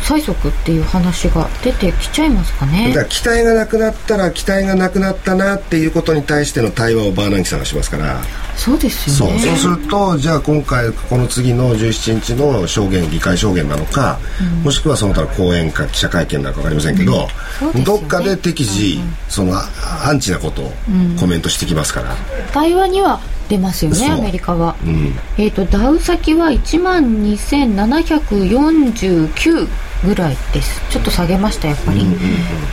[0.03, 2.89] 催促っていう話が出てきちゃいますかね。
[2.89, 8.21] だから期待がなくなったら期待がなくなったなっていうことに対しての対話をバーナンキさんがしますから、
[8.55, 9.39] そうですよね。
[9.39, 9.57] そう。
[9.57, 14.19] するとじゃあ今回この次の17日の証言議会証言なのか、
[14.63, 17.27] もしくはその他の講演か記者会見なのか分かりませんけど、
[17.59, 18.01] そうですよね。
[18.01, 19.69] どっかで適時、そのあ
[20.05, 20.73] アンチなことを
[21.19, 22.15] コメントしてきますから、
[22.51, 25.13] 対話には出ますよねアメリカは、うん。
[25.37, 29.67] えっ、とダウ先は1万2749
[30.05, 30.81] ぐらいです。
[30.89, 32.05] ちょっと下げましたやっぱり、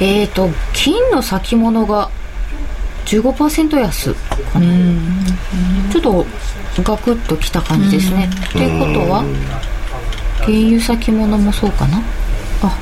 [0.01, 2.11] えっ、と金の先物が
[3.07, 4.15] 15%安
[4.53, 4.67] かな。
[5.91, 6.25] ちょっと
[6.83, 8.31] ガクッときた感じですね。
[8.53, 9.25] ということは
[10.39, 12.01] 原油先物もそうかな。
[12.63, 12.79] あ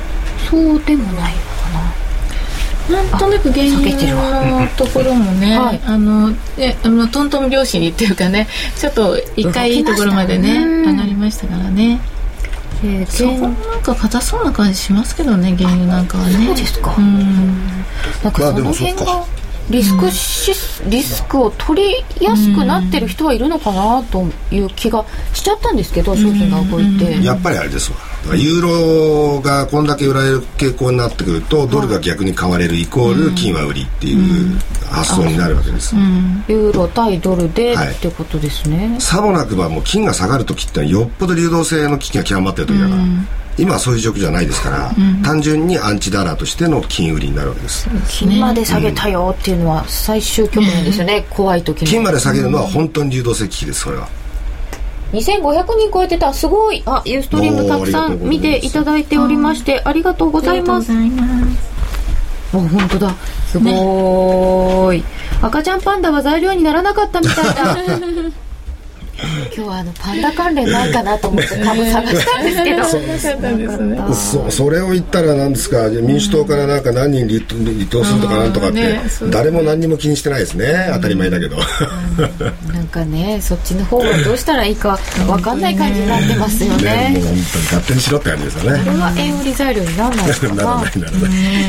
[0.49, 1.33] そうでもない
[2.89, 5.81] ななんとなく原油のところもね、はい。
[5.85, 11.99] あのえあのトントン拍子にっていうかねちょっと一回いいところまでね上がりましたからね。
[12.83, 16.45] えーそこもなんか硬そうな感じしますけどね原油なんかはね。
[16.47, 16.95] そうですか。
[16.97, 17.67] うん。
[18.23, 19.25] なんかその辺が
[19.69, 27.97] リスクシス、リスクを取りやすくなってる人はいるのかなという気がしちゃったんですけど、商品が動いて、やっぱりあれですわ。
[28.23, 37.91] だからユーロがこんだけ売られる傾向になってくるとドルが逆に買われるイコール金は売りっていう発想になるわけです、ユーロ対ドルではい。
[37.91, 43.01] ってことですね、さもなくばもう金が下がる時ってのはよっぽど流動性の危機が極まってる時だから、
[43.59, 44.91] 今はそういう状況じゃないですから、
[45.23, 51.87] 単純にアンチダラーとしての金売りになるわけです、金まで下げたよっていうのは最終局面ですよね、怖い時に。
[51.87, 54.07] 金まで下げるのは本当に流動性危機ですそれは。
[55.13, 60.91] 2500人超えてたすごいあユーストリームたくさん見ていただいておりましてありがとうございます。
[60.91, 60.95] あ
[62.51, 63.15] 本当だ。
[63.51, 65.03] すごーい、
[65.41, 67.77] 赤ちゃんパンダは材料にならなかったみたいだ
[69.55, 74.13] 今日はあのパンダ関連ないかなと思って多分探したんですけど。
[74.13, 79.01] そそれを言ったら何ですか民主党からなんか何人離離党するとかなんとかって、ね、
[79.31, 80.89] 誰も何にも気にしてないですね。
[80.93, 81.57] 当たり前だけど、
[82.73, 84.97] なんかねそっちの方がどうしたらいいか
[85.27, 87.13] 分かんない感じになってますよね。
[87.13, 88.79] ねもう本当に勝手にしろって感じですよね。
[88.83, 91.17] これは円売り材料にならないですかならないならな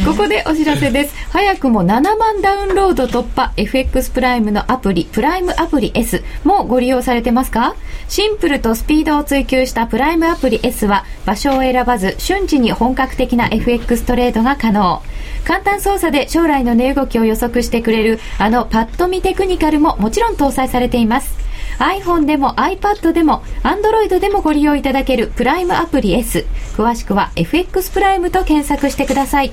[0.03, 0.05] い。
[0.05, 1.15] ここでお知らせです。
[1.31, 3.53] 早くも7万ダウンロード突破。
[3.57, 7.75] FX プライムのアプリプライムアプリ S もご利用されてますますか？
[8.09, 15.03] シンプルとスピードを追求したプライムアプリ S は場所を選ばず瞬時に本格的な FX トレードが可能。
[15.45, 21.39] 簡単操作で将来の値動きを予測してくれるあのパッと見テクニカルももちろん搭載されています。
[21.79, 26.45] iPhone でも iPad でも Android でもご利用いただけるプライムアプリ S。
[26.77, 29.53] 詳しくは FX プライムと検索してください。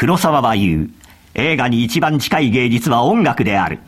[0.00, 0.90] 黒沢は言う。
[1.34, 3.80] 映画に一番近い芸術は音楽である。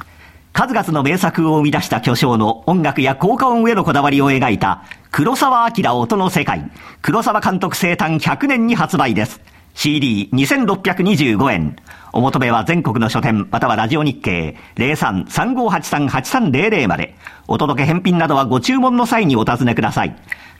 [0.52, 6.70] 数々の名作を生み出した巨匠の音楽や効果音へのこだわりを描いた黒沢明音の世界。
[7.00, 9.40] 黒沢監督生誕100年に発売です。
[9.74, 11.76] CD2625 円。
[12.12, 17.16] お求めは全国の書店またはラジオ日経03-3583-8300まで。
[17.48, 20.14] お届け返品などはご注文の際にお尋ねください。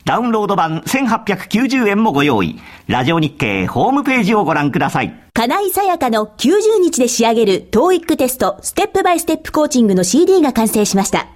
[0.05, 2.59] ダウンロード版1890円もご用意。
[2.89, 5.15] ラジオ日経ホームページをご覧ください。
[5.33, 11.29] 金井さやかの90日で仕上げる TOEIC テストステップバイステップコーチングの CD が完成しました。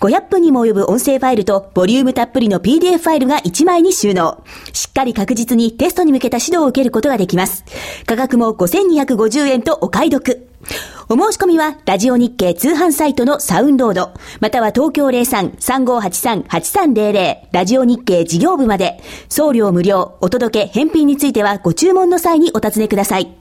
[0.00, 4.44] 500分にも及ぶ音声ファイルとボリュームたっぷりの PDF ファイルが1枚に収納。
[4.72, 7.64] しっかり確実にテストに向けた指導を受けることができます。
[8.06, 10.49] 価格も5250円とお買い得。
[11.08, 23.34] お申し込みは、ラジオ日経通販サイトのサウンロード、または東京03-3583-8300、ラジオ日経事業部まで、送料無料、お届け、返品についてはご注文の際にお尋ねください。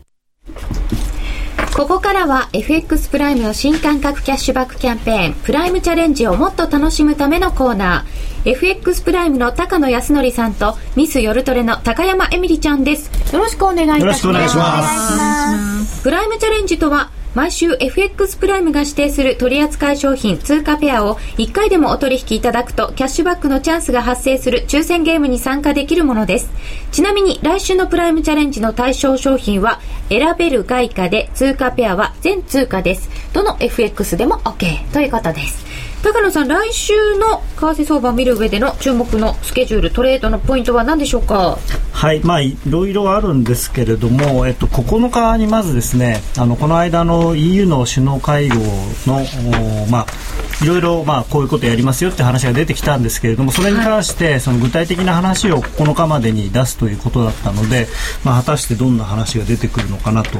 [1.75, 8.51] ここからは FX プライムの新感覚キャッシュバックキャンペーンプライムチャレンジをもっと楽しむためのコーナー。
[8.51, 13.09] FX プライムの高野康則さんとミス夜トレの高山エミリちゃんです。
[13.33, 14.03] よろしくお願いいたします。
[14.03, 15.68] よろしくお願いします
[16.03, 26.49] プライムチャレンジとは毎週 FX プライムが指定する取扱い商品通貨ペアを1回でもお取引いただくとキャッシュバックのチャンスが発生する抽選ゲームに参加できるものです。
[26.91, 29.79] ちなみに来週のプライムチャレンジの対象商品は
[30.09, 33.09] 選べる外貨で通貨ペアは全通貨です。
[33.31, 35.68] どの FX でも OK ということです。
[36.01, 41.57] 高野さん、来週の為替相場を見る上での注目のスケジュール、トレードのポイントは何でしょうか？
[41.91, 48.55] はい、まあ、いろいろあるんですけれども、えっと、9日にまずですね、あの、この間の EU の首脳会合
[49.05, 50.05] の、まあ、
[50.63, 57.87] いろいろ、まあ、こういうことやりますよって話が出てきたんですけれども、それに関して、その具体的な話を9日までに出すということだったので、
[58.23, 60.39] まあ、果たしてどんな話が出てくるのかなと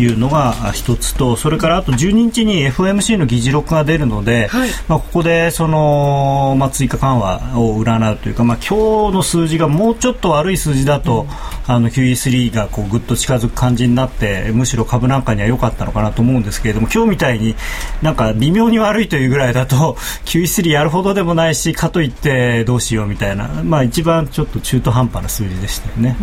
[0.00, 11.26] いうのが一つと、それからあと12日に FOMC の議事録が出るので、はいまあ、ここでその、まあ、追加緩和を占うというか、まあ、今日の数字がもうちょっと悪い数字だと、
[11.66, 17.54] あの QE3 がこうぐっと近づく感じになってむしろ株なんかには良かったのかなと思うんですけれども今日みたいに
[18.02, 26.16] なんか微妙に悪いというぐらいだと QE3 やるほどでもないしかといってどうしようみたいな、まあ、一番ちょっと中途半端な数字でしたよね。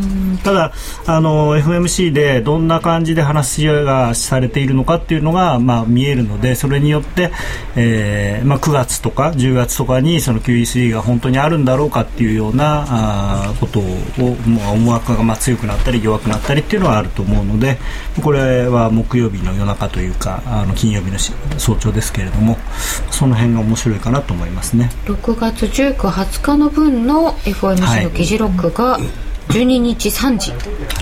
[0.44, 0.74] ただ
[1.06, 7.32] あの FMC でどんな感じで話がされているのかっていうのが、まあ、見えるのでそれによって、
[7.76, 13.84] えーまあ、9月とか10月とかにその QE3 が本当にあるんだろうかっていうようなあことを、
[14.48, 17.78] まあ、思惑がまあ強くなったり弱くなったりっていうのはあると思うので
[18.24, 21.18] これは木曜日の夜中というかあの金曜日の
[21.58, 22.58] 早朝ですけれども
[23.12, 24.90] その辺が面白いかなと思いますね。
[25.06, 29.00] 6月19、20日の分の FOMC の議事録が
[29.50, 30.54] 12日3時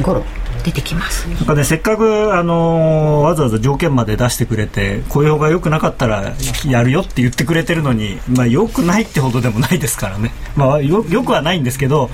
[0.04, 0.24] 頃、
[0.68, 1.30] 出てきます。
[1.30, 6.34] なんかねせっかくあのわざわざ条件まで出してくれて雇用が良くなかったら
[6.66, 10.34] やるよって言ってくれてるのにまあ良くないってほどでもないですからね。
[10.58, 12.10] まあよよくはないんですけど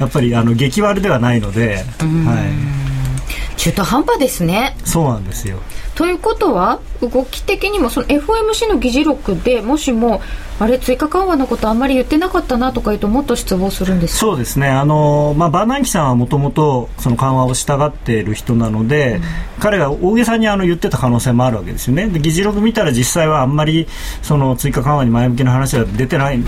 [0.00, 2.98] やっぱりあの激悪ではないので、はい。
[3.58, 4.74] 中途半端ですね。
[4.84, 5.58] そうなんですよ
[5.98, 10.22] ということは動き的にもその FOMC の議事録でもしも
[10.60, 14.68] あれ追加緩和のことあんまり言ってなかったなとか言うともっと失望するんですそうですね。
[14.68, 19.22] あの、まあ、バーナンキさんはもともとその緩和を従っている人なので、うん、
[19.58, 22.06] 彼が大げさにあの言ってた可能性もあるわけですよね。
[22.06, 23.88] で議事録見たら実際はあんまり
[24.22, 26.38] その追加緩和に前向きな話は出てない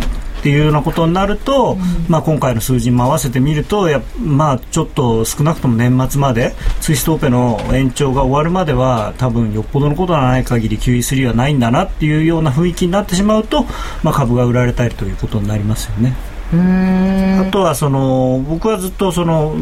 [0.41, 13.64] っていうようなことになると、うん、まあ、今回の数字も合わせてみるとや、まあ、ちょっと少なくとも年末までツイストオペの延長が終わるまでは多分よっぽどのことがない限り QE3 はないんだなっていうような雰囲気になってしまうと、
[14.03, 16.16] まあ、株が売られたりということになりますよね。
[16.53, 19.55] あとはその僕はずっとその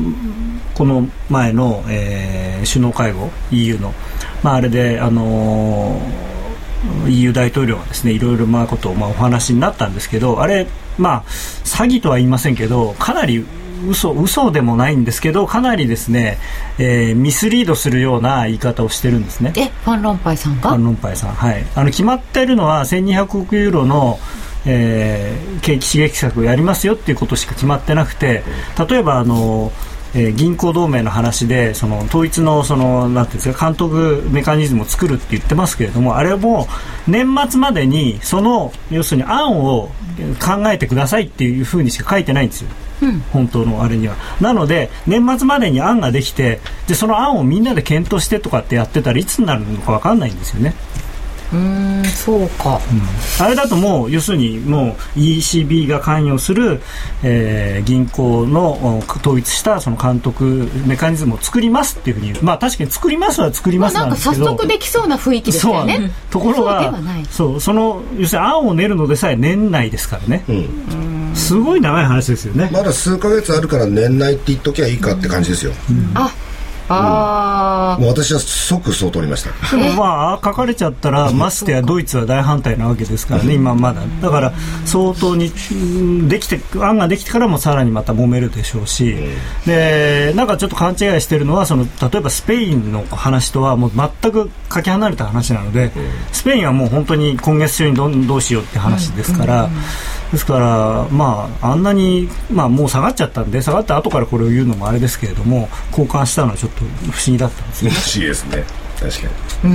[0.75, 3.93] この前の、えー、首脳会合 EU の、
[4.43, 6.38] まあ、あれで、あのー
[7.09, 10.67] EU 大統領がですねいろいろなことをまあお話になったんですけどあれ
[10.97, 11.23] まあ
[11.65, 13.45] 詐欺とは言いませんけどかなり
[13.89, 16.39] 嘘嘘でもないんですけどかなりですね、
[16.79, 19.53] えー、ミスリードするような言い方をしてるんですね。
[19.57, 20.71] えファン・ロンパイさんが？
[20.71, 21.65] ファン・ロンパイさんはい。
[21.75, 24.19] あの決まっているのは1200億ユーロの
[24.67, 28.43] えー、景気刺激策をやりますよっていうことしか決まってなくて
[28.89, 29.73] 例えばあの
[30.19, 36.67] えー、銀行同盟の話でその統一のそのなんていうんですか監督メカニズムを作るって言ってますけれどもあれも
[37.07, 39.91] 年末までにその要するに案を
[40.41, 42.71] 考えてくださいっていうふうにしか書いてないんですよ。
[43.01, 46.59] うん、本当のあれにはなので年末までに案ができて
[46.89, 50.75] でその案をみんなで検討してとかってやってたらいつになるのか分かんないんですよね。
[51.53, 52.81] うんそうか、
[53.41, 56.81] うん、あれだともう要するにもう ECB が関与する、
[57.23, 66.11] えー、銀行の統一したその監督メカニズムを作りますっていうふうにまあ確かに作りますは作りますなんですけど、まあ、なんか早速できそうな雰囲気ですよね。
[66.31, 66.93] ところが
[67.31, 72.69] そうその要するに案を練るのでさえ年内ですからね、うん、すごい長い話ですよね。
[72.73, 76.31] まだ数か月あるから年内って言っときゃいいかって感じですよ、うん、あ
[76.89, 79.51] ああ、もう私は即そう取りました。
[79.77, 84.03] でもまあ書かれちゃったらましてやドイツは大反対なわけですからね今まだ。
[84.23, 84.53] だから
[84.85, 85.53] 相当に
[86.29, 89.17] できて案ができてからもさらにまた揉めるでしょうし
[89.67, 95.91] でなんかちょっと勘違いしてるのはその例えばスペインの話とはもう全くかけ離れた話なので
[96.33, 99.69] スペインはもう本当に今月中にどどうしようって話ですから、
[100.33, 107.91] ですから、まあ、あんなに、まあ、もう下がっちゃったんで下がった後からこれを言うのもあれですけれども交換したのはちょっと不思議だったんですね。
[107.91, 108.65] 不思議ですね。
[109.01, 109.29] 確か
[109.69, 109.73] に。
[109.73, 109.75] う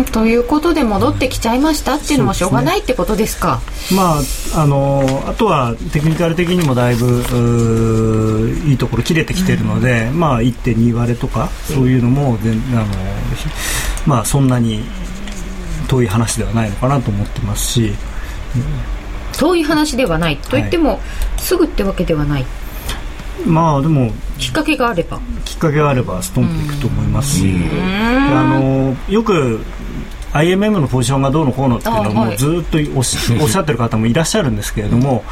[0.00, 0.04] ん。
[0.12, 3.60] ということで戻ってきちゃいましたっていうのもしょうがないってことですか、
[3.90, 4.18] ね、ま
[4.54, 12.86] ああのあとはテクニカル的にもだいぶいいところ切れてきてるので、まあ1.2割れとかそういうのも全あの
[14.06, 14.82] まあそんなに
[15.88, 17.92] 遠い話ではないのかなと思ってますし、
[19.38, 21.00] 遠い話ではないと言っても、はい、
[21.38, 22.46] すぐってわけではない。
[23.44, 25.20] まあでもきっかけがあれば。
[25.44, 27.54] きっかけがあればストンといくと思いますし。
[27.82, 29.60] あのよく
[30.32, 35.24] IMM のポジションがどうのこうのっていうのもずっと おっしゃってる方もいらっしゃるんですけれども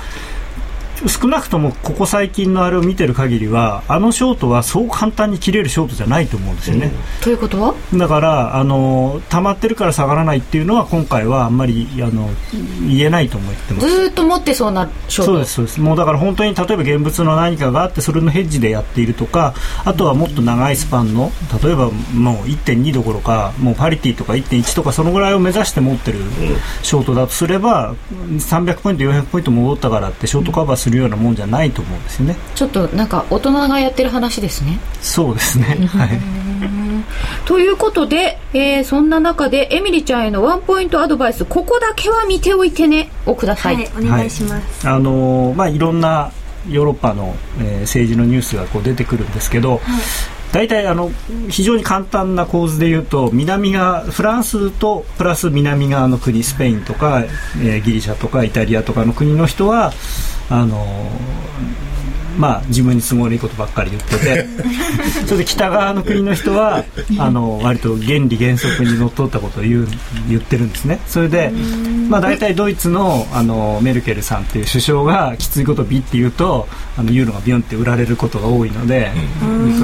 [1.07, 6.87] 少なくともここ最近のあれを見てる限りはあのショートはそう簡単に切れるショートじゃないと思うんですよね。
[6.87, 7.75] うん、ということは？
[7.95, 12.29] だからあの溜まってるから下がらないっていうのは今回はあんまりあの
[12.89, 13.89] 言えないと思ってます。
[13.89, 15.33] ずっと持ってそうなショート。
[15.33, 15.81] そうですそうです。
[15.81, 21.31] もうだから本当に例えば現物の何かがあってそれのヘッジでやっているとかあとはもっと長いスパンの
[21.63, 26.19] 例えばもう1.2どころかもうパリティとか1.1とかそのぐらいを目指して持ってる
[26.83, 32.37] ショートだとすれば300ポイント400ポイント戻ったからってショートカバーするようなもんじゃないと思うんですよね。
[32.55, 34.79] ちょっとなんか大人がやってる話ですね。
[35.01, 35.65] そうですね。
[35.87, 36.21] はい。
[37.47, 46.33] ということで、えー、そんな中でエミリちゃんへのワンポイントアドバイスここだけは見ておいてねをください、はい、お願いします、はい、あのー、まあいろんな
[46.69, 49.81] ヨーロッパの、えー、政治のニュースがこう出てくるんですけど、はい
[50.55, 51.11] 大体あの
[51.51, 57.25] 非常に簡単な構図でいうと南がフランスとプラス南側の国スペインとか、
[57.61, 59.93] えー、ギリシャとかイタリアとかの国の人は
[60.49, 61.11] あの
[62.39, 64.47] まあ、自分に都合のいいことばっかり言ってて
[65.27, 66.85] それで北側の国の人は
[67.19, 69.87] あの割と原理原則にのっとったことを言う
[70.29, 71.51] 言ってるんですねそれで、
[72.09, 76.67] まあ、大体ドイツのあのメルケルさんっていう首相がきついことをビッて言うと
[76.97, 79.11] あのユーロがビュンって売られることが多いので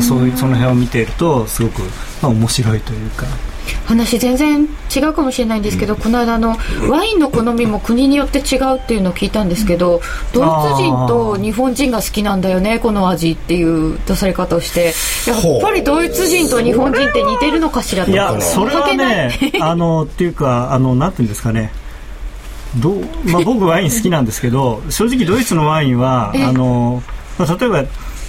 [0.03, 1.83] そういうその辺を見ているとすごく、
[2.23, 3.27] まあ、面白いというか。
[3.87, 6.57] 話全然違うかもしれないんですけど、この間の
[6.89, 10.01] ワインの好みも国によって違うっていうのを聞いたんですけど、
[10.33, 14.95] ドイツ人と日本人が好きなんだよねこの味っていう出され方をして。
[15.27, 18.11] やっぱりドイツ人と日本人って似てるのかしらと。
[18.11, 21.73] いやそれはね あのっていうかあのなんていうんですかね。
[22.77, 22.95] ど
[23.25, 27.03] まあ、僕ワイン好きなんですけど正直ドイツのワインはあの、
[27.37, 27.85] まあ、例えば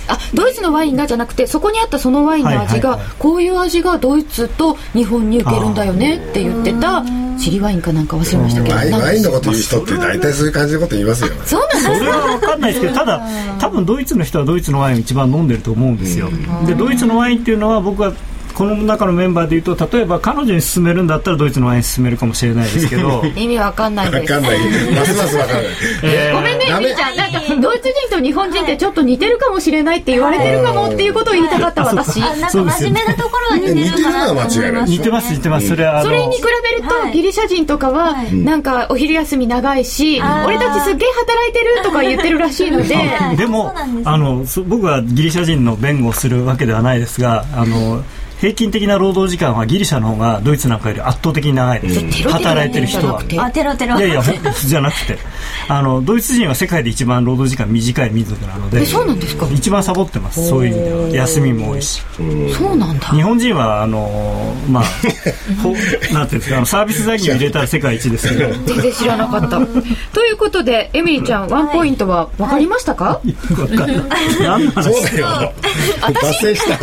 [0.07, 3.07] あドイツのワインがじゃなくてそこにあったそのワインの味が、はいはい。
[3.07, 7.03] はいこういう味がドイツと日本に受けるんだよねって言ってた
[7.37, 8.75] チリワインかなんか忘れましたけど。
[8.75, 13.21] ワインのこと言う人って大体そういう感じのこと言いますよそうなんですそれは分かんないですけどただ
[13.59, 16.29] 多分ドイツの人はドイツのワインを一番飲んでると思うんですよ。
[16.65, 18.13] でドイツのワインっていうのは僕は
[18.61, 23.25] この中のメンバーでいうと例えば彼女に勧めるんだったらドイツのワイン勧めるかもしれないですけど。
[23.35, 24.33] 意味わかんないです。
[24.33, 24.59] わかんない。
[24.93, 25.65] ますますわかんない。
[26.03, 27.17] えーごめんね、みーちゃん。
[27.17, 32.21] なんか、ドイツ人と日本人ってちょっと似てるかもしれないって言われてるかもっていうことを言いたかった私。
[32.21, 35.67] あなんか真面目なところは似てるかなと思いま似てます似てます。
[35.67, 37.11] それはあのそれに比べると、はい。
[37.13, 43.37] ギリシャ人とかは、なんかお昼休み長いし、俺たちすっげえ働いてるとか言ってるらしいので、はい。
[43.37, 43.73] でも
[44.05, 48.03] あのそ僕はギリシャ人の弁護をするわけではないですがあの
[48.41, 53.23] 平均的な労働時間はギリシャの方がドイツなんかより圧倒的に長いです、テロテロ働いてる人は。
[53.23, 53.97] じゃなくあテロテロ。
[53.99, 54.35] いやいや、ほん
[54.67, 55.17] じゃなくて、
[55.67, 59.47] あの、ドイツ人は世界で一番労働時間短い民族なので、えそうなんですか？
[59.53, 61.23] 一番サボってます、そういう意味では。
[61.27, 62.01] 休みも多いし。
[62.57, 63.07] そうなんだ。
[63.09, 64.83] 日本人は、あの、まあ、
[65.61, 65.69] ほ
[66.11, 69.59] なんていうんですか、あのサービス残業入れたら世界一ですけど、全然知らなかった。
[70.13, 73.03] ということで、エミリーちゃん、ワンポイントは分かりましたか？
[73.05, 73.21] わ
[73.77, 74.01] かんない。
[74.41, 74.91] 何の話？
[74.91, 75.53] そうだよ。
[76.21, 76.79] 脱線した。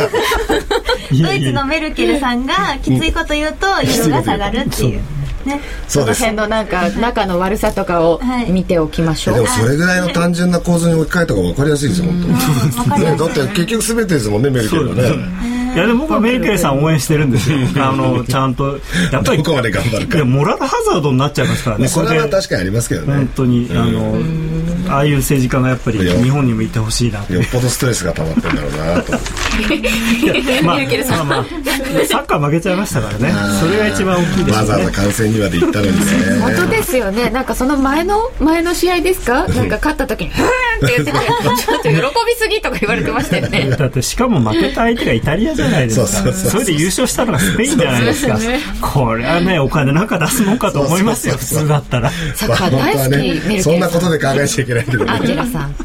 [1.11, 5.01] ドイツのメルケルさんがきついこと言うとユーロが下がるっていう。
[5.45, 9.35] ねそうですこの辺のなんか、仲の悪さとかをはい見ておきましょう。
[9.35, 12.21] でもそれぐらいの単純な構図に置き換えた方が分かりやすいですよ本
[12.89, 13.05] 当に。
[13.05, 15.03] ねだって結局全てですもんねメルケルはね。
[15.55, 17.57] いやでも僕はメルケルさん応援してるんですよ。
[17.83, 18.79] あの、ちゃんと、
[19.11, 21.87] やっぱり、どこまで頑張るかいや、モラルハザードになっちゃいますからね。
[21.87, 24.17] それはで確かにありますけどね本当に、あの、
[24.89, 29.11] ああいう政治家がやっぱり日本にもいてほしいなとよっぽどストレスが溜まってんだろうなと
[30.63, 31.45] まあ、まあまあ、
[32.07, 33.33] サッカー負けちゃいましたからね。
[33.59, 34.91] それが一番大きいですよねわざわざ。
[34.91, 37.29] 観戦にまで行ったのにね本当ですよね。
[37.29, 39.47] なんかその前の、前の試合ですか？
[39.47, 42.01] なんか勝った時に、ふーんって言ってて、 ちょっと喜び
[42.39, 43.69] すぎとか言われてましたよね。
[43.77, 46.07] だってしかも負けた相手がイタリアじゃないですか。
[46.07, 48.37] そうそうそうそれで優勝したのがスペインじゃないですか。
[48.81, 52.11] これはね、お金なんか出すもんかと思いますよ、普通だったら。
[52.35, 53.73] サッカー大好き、メルケルさん。
[53.73, 55.75] そんなことで考えちゃいけないけどアンジェねラさん。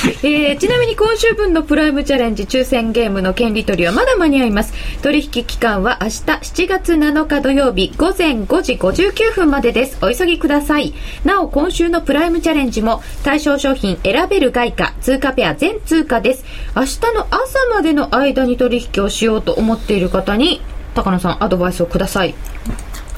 [0.22, 4.72] えーちなみに今週分のプライムチャレンジ抽選ゲームの権利取りはまだ間に合います。
[5.02, 9.98] 取引期間は明日7月7日土曜日午前5時59分までです。
[10.02, 10.94] お急ぎください。
[11.24, 16.44] なお今週のプライムチャレンジも対象商品選べる外貨、通貨ペア全通貨です。
[16.74, 20.62] 明日の朝までの間に取引をしようと思っている方に
[20.94, 22.34] 高野さんアドバイスをください。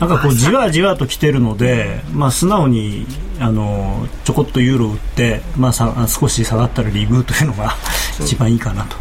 [0.02, 3.06] なんかこうじわじわと来てるので、まあ、素直に
[3.38, 7.74] あのちょこっとユーロ売って、まあ、さ少し下がったらリブというのが
[8.20, 8.96] 一番いいかなと。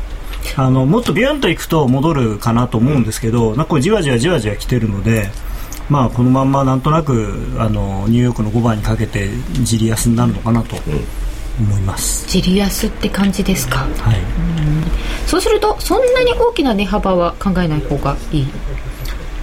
[0.58, 5.30] あのもっとビュンといくと戻るかなと思うんですけど、なんかこうじわじわじわじわ来てるので、
[5.90, 9.30] まあ、このまんまなんとなくあのニューヨークの5番にかけて
[9.64, 10.76] じり安になるのかなと
[11.60, 12.28] 思います。
[12.28, 13.80] ジリ安って感じですか？
[13.80, 14.18] はい。
[15.26, 18.48] そうするとそんなに大きな値幅は考えない方がいい？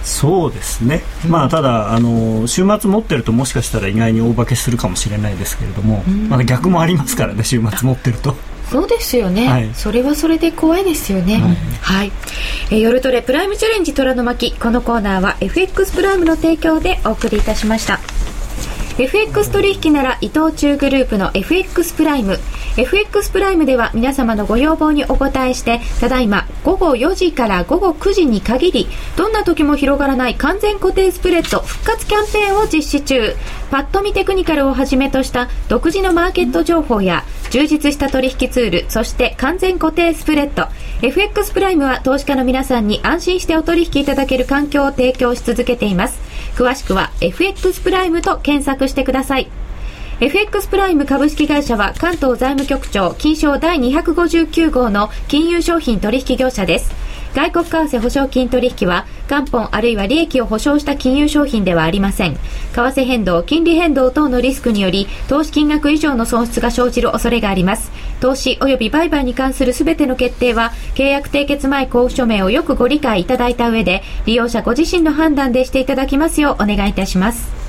[0.03, 8.35] そうですね、まあ、ただあの、週末持ってるともしかしたら意外に大化けするかもしれないですけれども、まだ逆もありますからね、週末持ってると。
[8.69, 9.69] そうですよね、はい。
[9.73, 11.41] それはそれで怖いですよね。
[11.81, 12.11] はい、
[12.69, 14.53] えー夜トレプライムチャレンジ虎の巻。
[14.53, 17.99] このコーナーは FX プライムの提供でお送りいたしました
[18.99, 22.37] FX 取引なら伊藤忠グループの FX プライム。
[22.75, 28.87] FX プライムでは皆様のご要望にお答えしてただいま午後4時から午後9時に限り
[29.17, 33.35] どんな時も広がらない完全固定スプレッド復活キャンペーンを実施中。
[33.71, 40.67] パッと見テクニカルをはじめとした独自のマーケット情報や充実した取引ツールそして完全固定スプレッド。
[41.01, 46.28] FX プライムは投資家の皆さんに安心してお取引いただける環境を提供し続けています。
[46.59, 49.49] 詳しくは FX プライムと検索してください。
[50.19, 56.91] FX プライム株式会社は関東財務局長金賞第259号の金融商品取引業者です。
[57.35, 62.33] 外国為替保証金取引は元本あるいは利益を保証した金融商品ではありません。
[62.33, 62.39] 為
[62.73, 67.91] 替変動金利変動等のリスクにより投資金額以上の損失が生じる恐れがあります。
[68.19, 77.68] 投資及び売買に関するすべての決定は契約締結前交付書面をよくご理解いただいた上で利用者ご自身の判断でしていただきますようお願いいたします。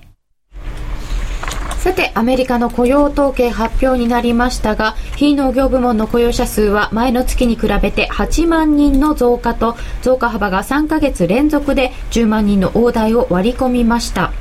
[1.81, 14.31] さて、アメリカの雇用統計発表になりましたが、非農業部門の雇用者数は前の月に比べて8万人の増加と、増加幅が3ヶ月連続で10万人の大台を割り込みました。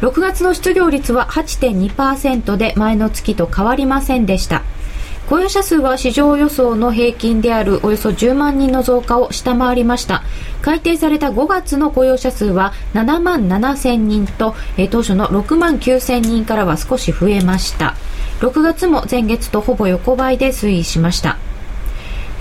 [0.00, 4.62] 6月の失業率は8.2%で前の月と変わりませんでした。
[5.30, 10.24] 雇用者数は市場予想の平均であるおよそ10万人の増加を下回りました。
[10.60, 17.94] 改定された5月の雇用者数は7万7000人と、え当初の6万9000人からは少し増えました。
[18.40, 21.38] 6月も前月とほぼ横ばいで推移しました。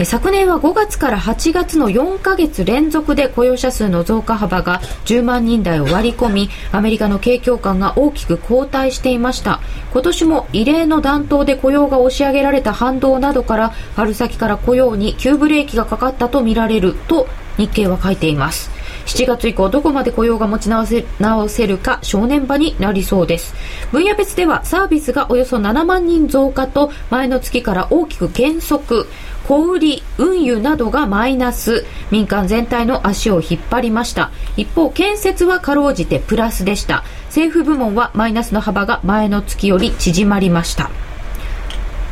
[0.05, 9.59] 昨年は5月から8月の4ヶ月連続で雇用者数の増加幅が10万人台を割り込みアメリカの景況感が大きく後退していました。
[9.91, 17.27] 今年も異例の暖冬で雇用が押し上げられた反動などから春先から雇用に急ブレーキがかかったとみられると
[17.57, 18.71] 日経は書いています。
[19.05, 23.53] 7月以降どこまで雇用が持ち直せ直せるか正念場になりそうです。
[23.91, 29.07] 分野別ではサービスがおよそ7万人増加と前の月から大きく減速。
[29.49, 31.83] 小売り運輸などがマイナス。
[32.11, 34.29] 民間全体の足を引っ張りました。
[34.57, 37.03] 一方建設はかろうじてプラスでした。
[37.29, 40.91] 政府部門はマイナスの幅が前の月より縮まりました。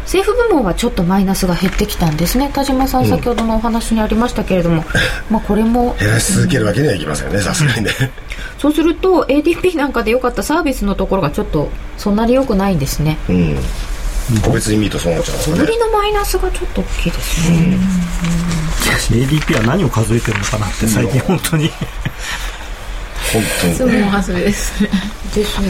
[0.05, 2.49] 政府部門はちょっとマイナスが減ってきたんですね。
[2.51, 4.83] 田島さん、先ほどのお話にありましたけれども、
[5.29, 7.91] まあこれも減らし続けるわけにはいきませんねさすがにね。
[8.57, 11.69] そうすると ADP なんかで良かったサービスのところがちょっと
[11.99, 13.19] そんなに良くないんですね。
[13.29, 13.59] うん
[14.43, 15.63] 個別に見るとそうなっちゃうんですよね。
[15.63, 17.77] 売りのマイナスがちょっと大きいですね、
[18.83, 21.69] しかし ADP は何を数えてるのかなって最近本当に。
[23.33, 23.75] 本当に。
[23.75, 24.31] それもです
[24.83, 24.89] ね。
[25.33, 25.69] ですね、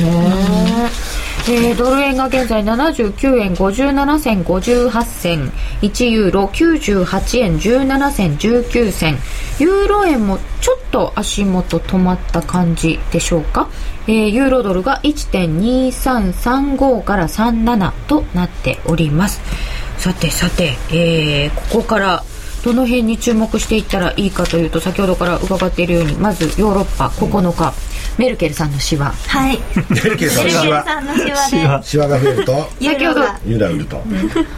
[1.50, 5.50] えードル円が現在79円57銭58銭。
[5.82, 9.18] 1ユーロ98円17銭19銭。
[9.58, 13.70] ユーロ円もちょっと足元止まった感じでしょうか、
[14.08, 19.39] えーユーロドルが1.2335から37となっております。
[19.98, 22.26] さてさて、えーここから
[22.68, 27.74] どの辺に注目していったらいいかというと先ほどから伺っているようにまずヨーロッパ9日、
[28.18, 29.13] メルケルさんの詩は？
[29.28, 29.59] はい。
[29.89, 30.68] メルケルさんのシ
[31.55, 31.82] ワ。
[31.82, 32.70] シワが増えると。
[32.82, 34.03] 先ほどユダウルと。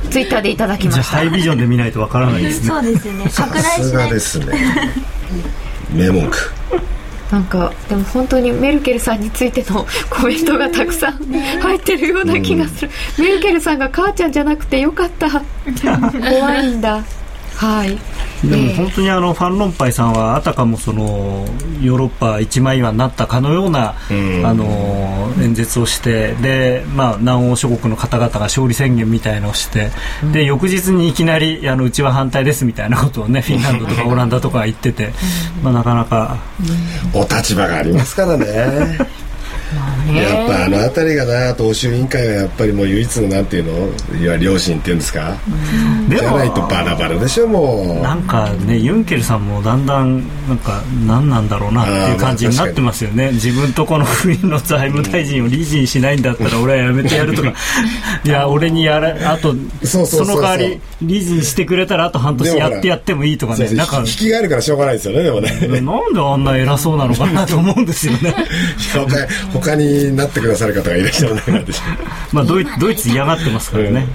[0.09, 1.03] ツイッターでいただきました。
[1.03, 2.67] じゃあハイビジョンで見ないとわからないですね。
[2.67, 3.29] そうですよね。
[3.29, 4.07] さ拡大すしない。
[4.07, 4.45] がですね
[5.93, 6.37] 名文句。
[7.31, 11.13] なんかでも本当にメルケルさんについての コメントがたくさん
[11.61, 15.29] 入ってるような気がする、メルケルさんが母ちゃんじゃなくてよかった。
[15.29, 17.03] 怖いんだ
[17.59, 17.89] はい。
[18.47, 21.45] でもええ本当にあのファン・ロンパイさんはあたかもその
[21.81, 24.45] ヨーロッパ一枚岩になったかのような、ん。
[24.45, 29.91] あの演説をしてで、まあ、南欧諸国の方々が勝利宣言みたいのをして、
[30.31, 35.11] で翌日にいきなりあのうちは反対ですみたいなことをねフィンランドとかオランダとか言ってて、
[35.61, 36.37] まあ、なかなか。
[37.13, 38.97] お立場がありますからね
[40.13, 43.71] やっぱあの辺りがな党首委員会はやっぱりもう唯一のなんていうの
[44.19, 45.35] いわゆる良心っていうんですか？
[46.09, 48.01] でじゃないとバラバラでしょもう。
[48.03, 53.31] なんかねユンケルさんもだんだんなんか何なんだろうなっていう感じになってますよね。
[53.33, 57.53] 自分とこの国の財務大臣を理事にしないんだったら俺はやめてやるとか。
[58.25, 63.69] いや俺にやらあとその代わり理事にしてくれたらあと半年やってやってもいいとかね。
[63.73, 65.51] なんか引きがあるからしょうがないですよねでもね。
[65.81, 68.33] なんであんな偉そうなのかなと思うんですよね
[69.59, 71.81] 他他になってくださる方がいらっしゃらないからでしょ
[72.33, 74.07] まあドイドイツ嫌がってますからね。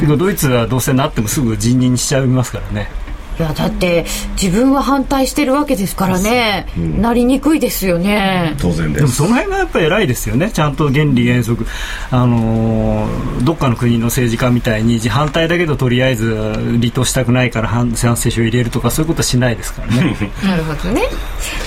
[0.00, 2.90] てかドイツはどうせなってもすぐ辞任しちゃいますからね
[3.38, 4.04] いやだって
[4.40, 11.66] 自分は反対してるわけですからね、なりにくいですよね、当然でもその辺がやっぱり偉いですよね、ちゃんと原理原則、
[12.10, 20.16] あのーどっかの国の政治家みたいに反対だけどとりあえず離党したくないから反賛成書を入れるとかそういうことはしないですからね。
[20.44, 21.02] なるほどね。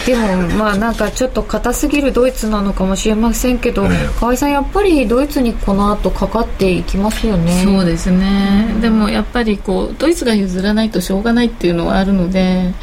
[0.06, 3.88] でもまあなんかちょっと硬すぎるドイツなのかもしれませんけど、
[4.20, 7.62] 河合さんやっぱりドイツにこの後かかっていきますよね。
[7.64, 12.74] そうですね、でもやっぱりこうドイツが譲らないとしょうがないっていうのはあるので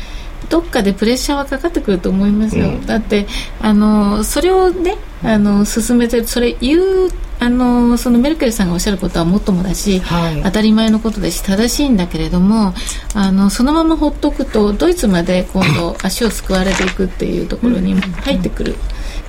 [0.51, 3.27] どっかでプレッシャーはかかってくると思いますよ、だって
[3.61, 7.11] あのそれをねあの進めてるそれ言う
[7.41, 10.43] あのそのメルケルさんがおっしゃることはもっともだし、はい。
[10.43, 12.75] 当たり前のことだし正しいんだけれども
[13.15, 18.77] あのそのまま放っとくとドイツまで今度 足をすくわれていくっていうところに入ってくる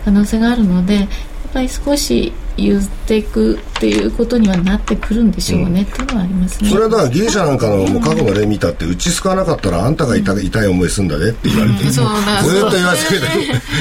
[0.03, 1.07] 可能性があるのでやっ
[1.53, 6.69] ぱり少し言っていくっていうことにはなってくるんでしょうね、っていうのはありますね。
[6.69, 13.03] それはだからギリシャなんかのもう過去の例見たって打ち救わなかったらあんたが痛い痛い思いすんだねって言われて、そうだずっと言われて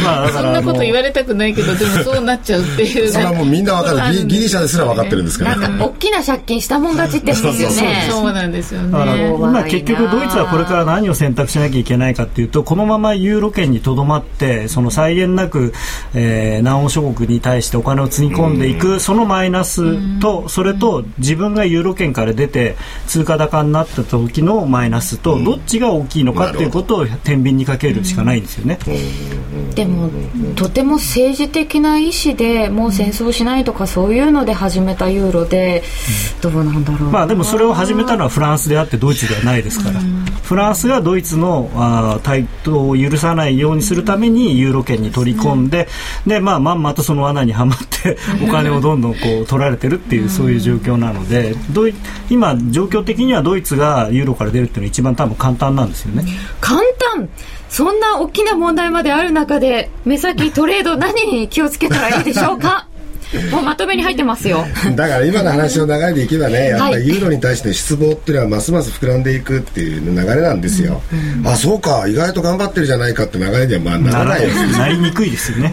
[0.04, 4.12] まあだからあのそんなこと言われたくないけどでもそうなっちゃうっていうそれはもうみんなわかる。
[4.12, 5.56] ギリギリシャですら分かってるんですから。
[5.56, 8.08] なんか大きな借金したもん勝ちってですよね。
[8.10, 15.72] そうなんですよだか今結局ドイツはこれから何を選択しなきゃいけないかっていうとこのままユーロ圏にとどまってその際限なく、
[16.14, 28.78] えー、南欧諸国に対してお金をつぎ込んでいくそのマイナスとそれと自分がユーロ圏から出て通貨高になった時のマイナスとどっちが大きいのかっていうことを天秤にかけるしかないんですよね。
[29.74, 30.10] でも
[30.56, 35.82] とても政治的な意思でもう戦争しないとかそういうので始めたユーロで
[36.40, 37.10] どうなんだろう。
[37.10, 40.00] まあでもそれを始めたのはフランスであってドイツではないですから、
[40.42, 45.88] フランスがドイツのあ頭を許さないようにするためにユーロ圏に取り込んで、
[46.26, 51.94] でまあまんまとその罠にはまってお金をどんどんこう取られてるっていうそういう状況なので、ドイ
[52.30, 56.24] 今状況的にはドイツがユーロから出るっていうのが一番多分簡単なんですよね。
[56.60, 56.80] 簡
[57.14, 57.28] 単。
[57.68, 62.86] そんな大きな問題まである中で目先トレード何に気をつけたらいいでしょうか？
[63.50, 64.64] もうまとめに入ってますよ。
[64.94, 67.02] だから今の話の流れでいけばねやっぱはい。
[67.02, 71.02] りユーロに対して失望っていうのはますます膨らんでいくっていう流れなんですよ、
[71.44, 72.06] あそうか。
[72.06, 75.72] 意外と頑張ってるじゃないかって流れにはまあならないですなりにくいですよね。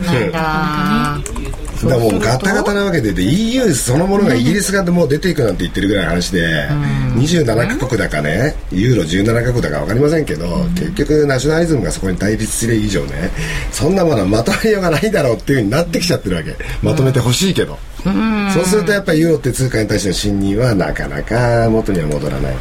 [1.88, 6.70] あだからもうガタガタなわけでで EU そのものがイギリスがもう出ていくなんて言ってるぐらいの話で
[7.16, 13.32] 27カ国だかねユーロ17カ国だか分かりませんけど結局ナショナリズムがそこに対立する以上ね
[13.72, 16.56] そんなものはまとめようがないだろうっていうふうになってきちゃってるわけ。
[16.82, 22.56] まとめてほしいけどそうするとやっぱりユーロって通貨に対しての信任はなかなか元には戻らない。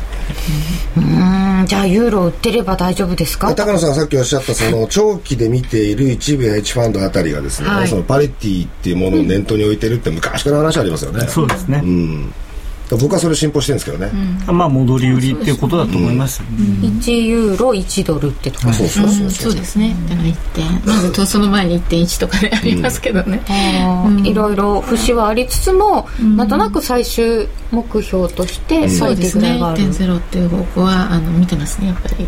[0.96, 1.66] ーうん。
[1.66, 3.54] じゃあユーロ売ってれば大丈夫ですか？
[3.54, 11.80] 高野さんがさっきおっしゃったその長期で見ている一部ヘッジファンドあたりがですね、はいそのパリティっていうものを念頭に置いてるって昔から話ありますよね、そうですね。
[11.82, 12.32] うん
[12.98, 14.10] 僕はそれ信奉してるんですけどね、
[14.46, 16.42] まあ戻り売りっていうことだと思います。
[16.42, 19.54] 1ユーロ1ドルってところそうそうそうそう。
[19.54, 19.94] ですね。
[20.08, 20.64] だから1点。
[20.84, 23.42] まずとその前に1.1とかでありますけどね、
[24.24, 29.58] いろいろ節はありつつも、なんとなく最終目標としてそうですね。
[29.58, 32.26] がある、1.0っていう方向はあの見てますねやっぱり。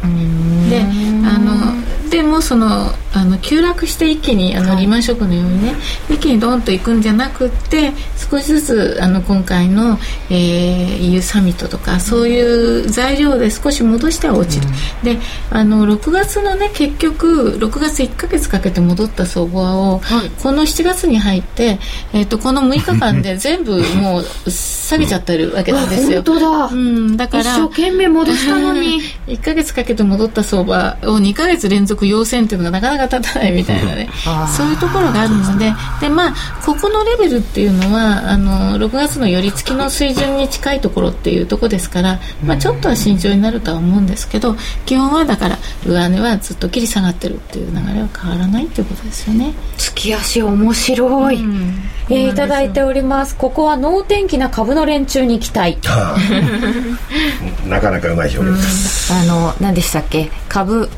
[0.70, 5.74] であのでもそのあの急落して一気にあのリーマンショックのようにね
[6.08, 7.92] 一気にドーンといくんじゃなくって
[8.30, 9.98] 少しずつあの今回の、
[10.30, 14.66] えー EU サミットとかそういう材料で少し戻しては落ちる、
[15.02, 15.18] で
[15.50, 20.00] あの6月のね結局6月1か月かけて戻った相場を、
[20.42, 21.78] この7月に入って、
[22.12, 26.22] えー、とこの6日間で 全部もう下げちゃってるわけなんですよ。
[26.22, 29.00] 本当だ、うん、だから一生懸命戻したのに。
[29.28, 34.08] 1か月かけて戻った相場を2か月連続陽線っていうのがなかなか立たないみたいなね。
[34.56, 36.34] そういうところがあるのでで、まあ、
[36.64, 49.52] ここのレベルっていうのはあの6月の寄り付きの水準に近いところっていうところですから、まあ、ちょっとは慎重になるとは思うんですけど基本はだから上値はずっときり下がってるっていう流れは変わらないっていうことですよね。
[49.76, 53.36] 月足面白い、えーいただいております。
[53.36, 55.78] ここは能天気な株の連中に期待。
[55.88, 56.16] は
[57.66, 60.30] あなかなかうまい表現です、あの何でしたっけ？
[60.48, 60.88] 株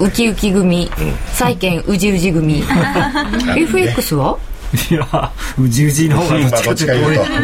[0.00, 0.90] ウキウキ組。
[1.32, 2.62] 債券ウジウジ組。
[3.56, 4.38] FX は？
[4.90, 7.22] いや、うじうじの方がどっちかっていうと。
[7.22, 7.34] 多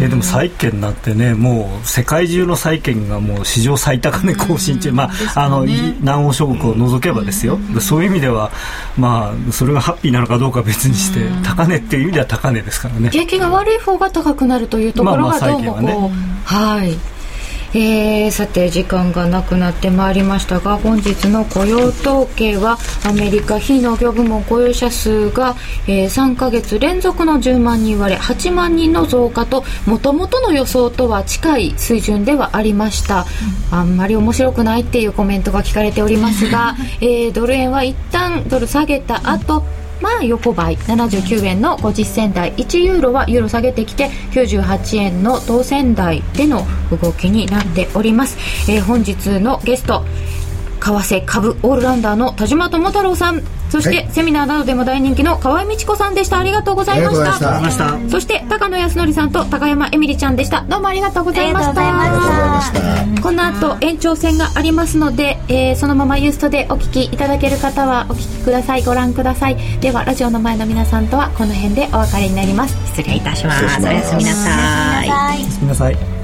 [0.00, 5.70] いえでも債券なんてねもう世界中の債券がもう史上最高値更新中、まああのい
[6.00, 8.50] 南欧諸国を除けばですよ、そういう意味では
[8.98, 13.10] まあそれがハッピーなのかどうかは別にして、高値っていう意味では高値ですからね。
[13.10, 16.10] 景気が悪い方が高くなるというところまあまあがどうもこう、債券は
[16.44, 17.19] はい
[17.72, 25.54] えーさて時間がなくなってまいりましたが本日の雇用統計はアメリカ非農業部門雇用者数が、
[25.86, 33.26] えー3ヶ月連続の10万人割れ8万人の増加ともともとの予想とは近い水準ではありました、
[33.70, 39.64] あんまり面白くないっていうコメントが聞かれておりますが、 えードル円は一旦ドル下げた後
[40.00, 48.36] まあ横ばい79円の50銭台1ユーロはユーロ下げてきて98円の当選台での動きになっております、
[48.70, 50.04] えー本日のゲスト
[50.80, 53.59] 為替株オールラウンダーの田島智太郎さん。
[53.70, 54.08] そして、はい。
[54.10, 56.38] セミナーなどでも大人気の河合美智子さんでした。
[56.38, 58.10] ありがとうございましありがとうございた。
[58.10, 60.62] そして高野康則さんと高山えみりちゃんでした。
[60.62, 61.70] どうもありがとうございました。
[61.70, 62.60] ありがとうございまありがとうございま
[63.14, 63.22] した。
[63.22, 68.82] この後延長戦がありますので、えーそのままユーストでお聞きいただける方はお聞きください。
[68.82, 69.56] ご覧ください。
[69.80, 72.76] ではラジオの前の皆さんとはこの辺でお別れになります。
[72.86, 73.64] 失礼いたします。
[73.64, 75.08] おやすみなさい。
[75.08, 76.19] はいすみなさい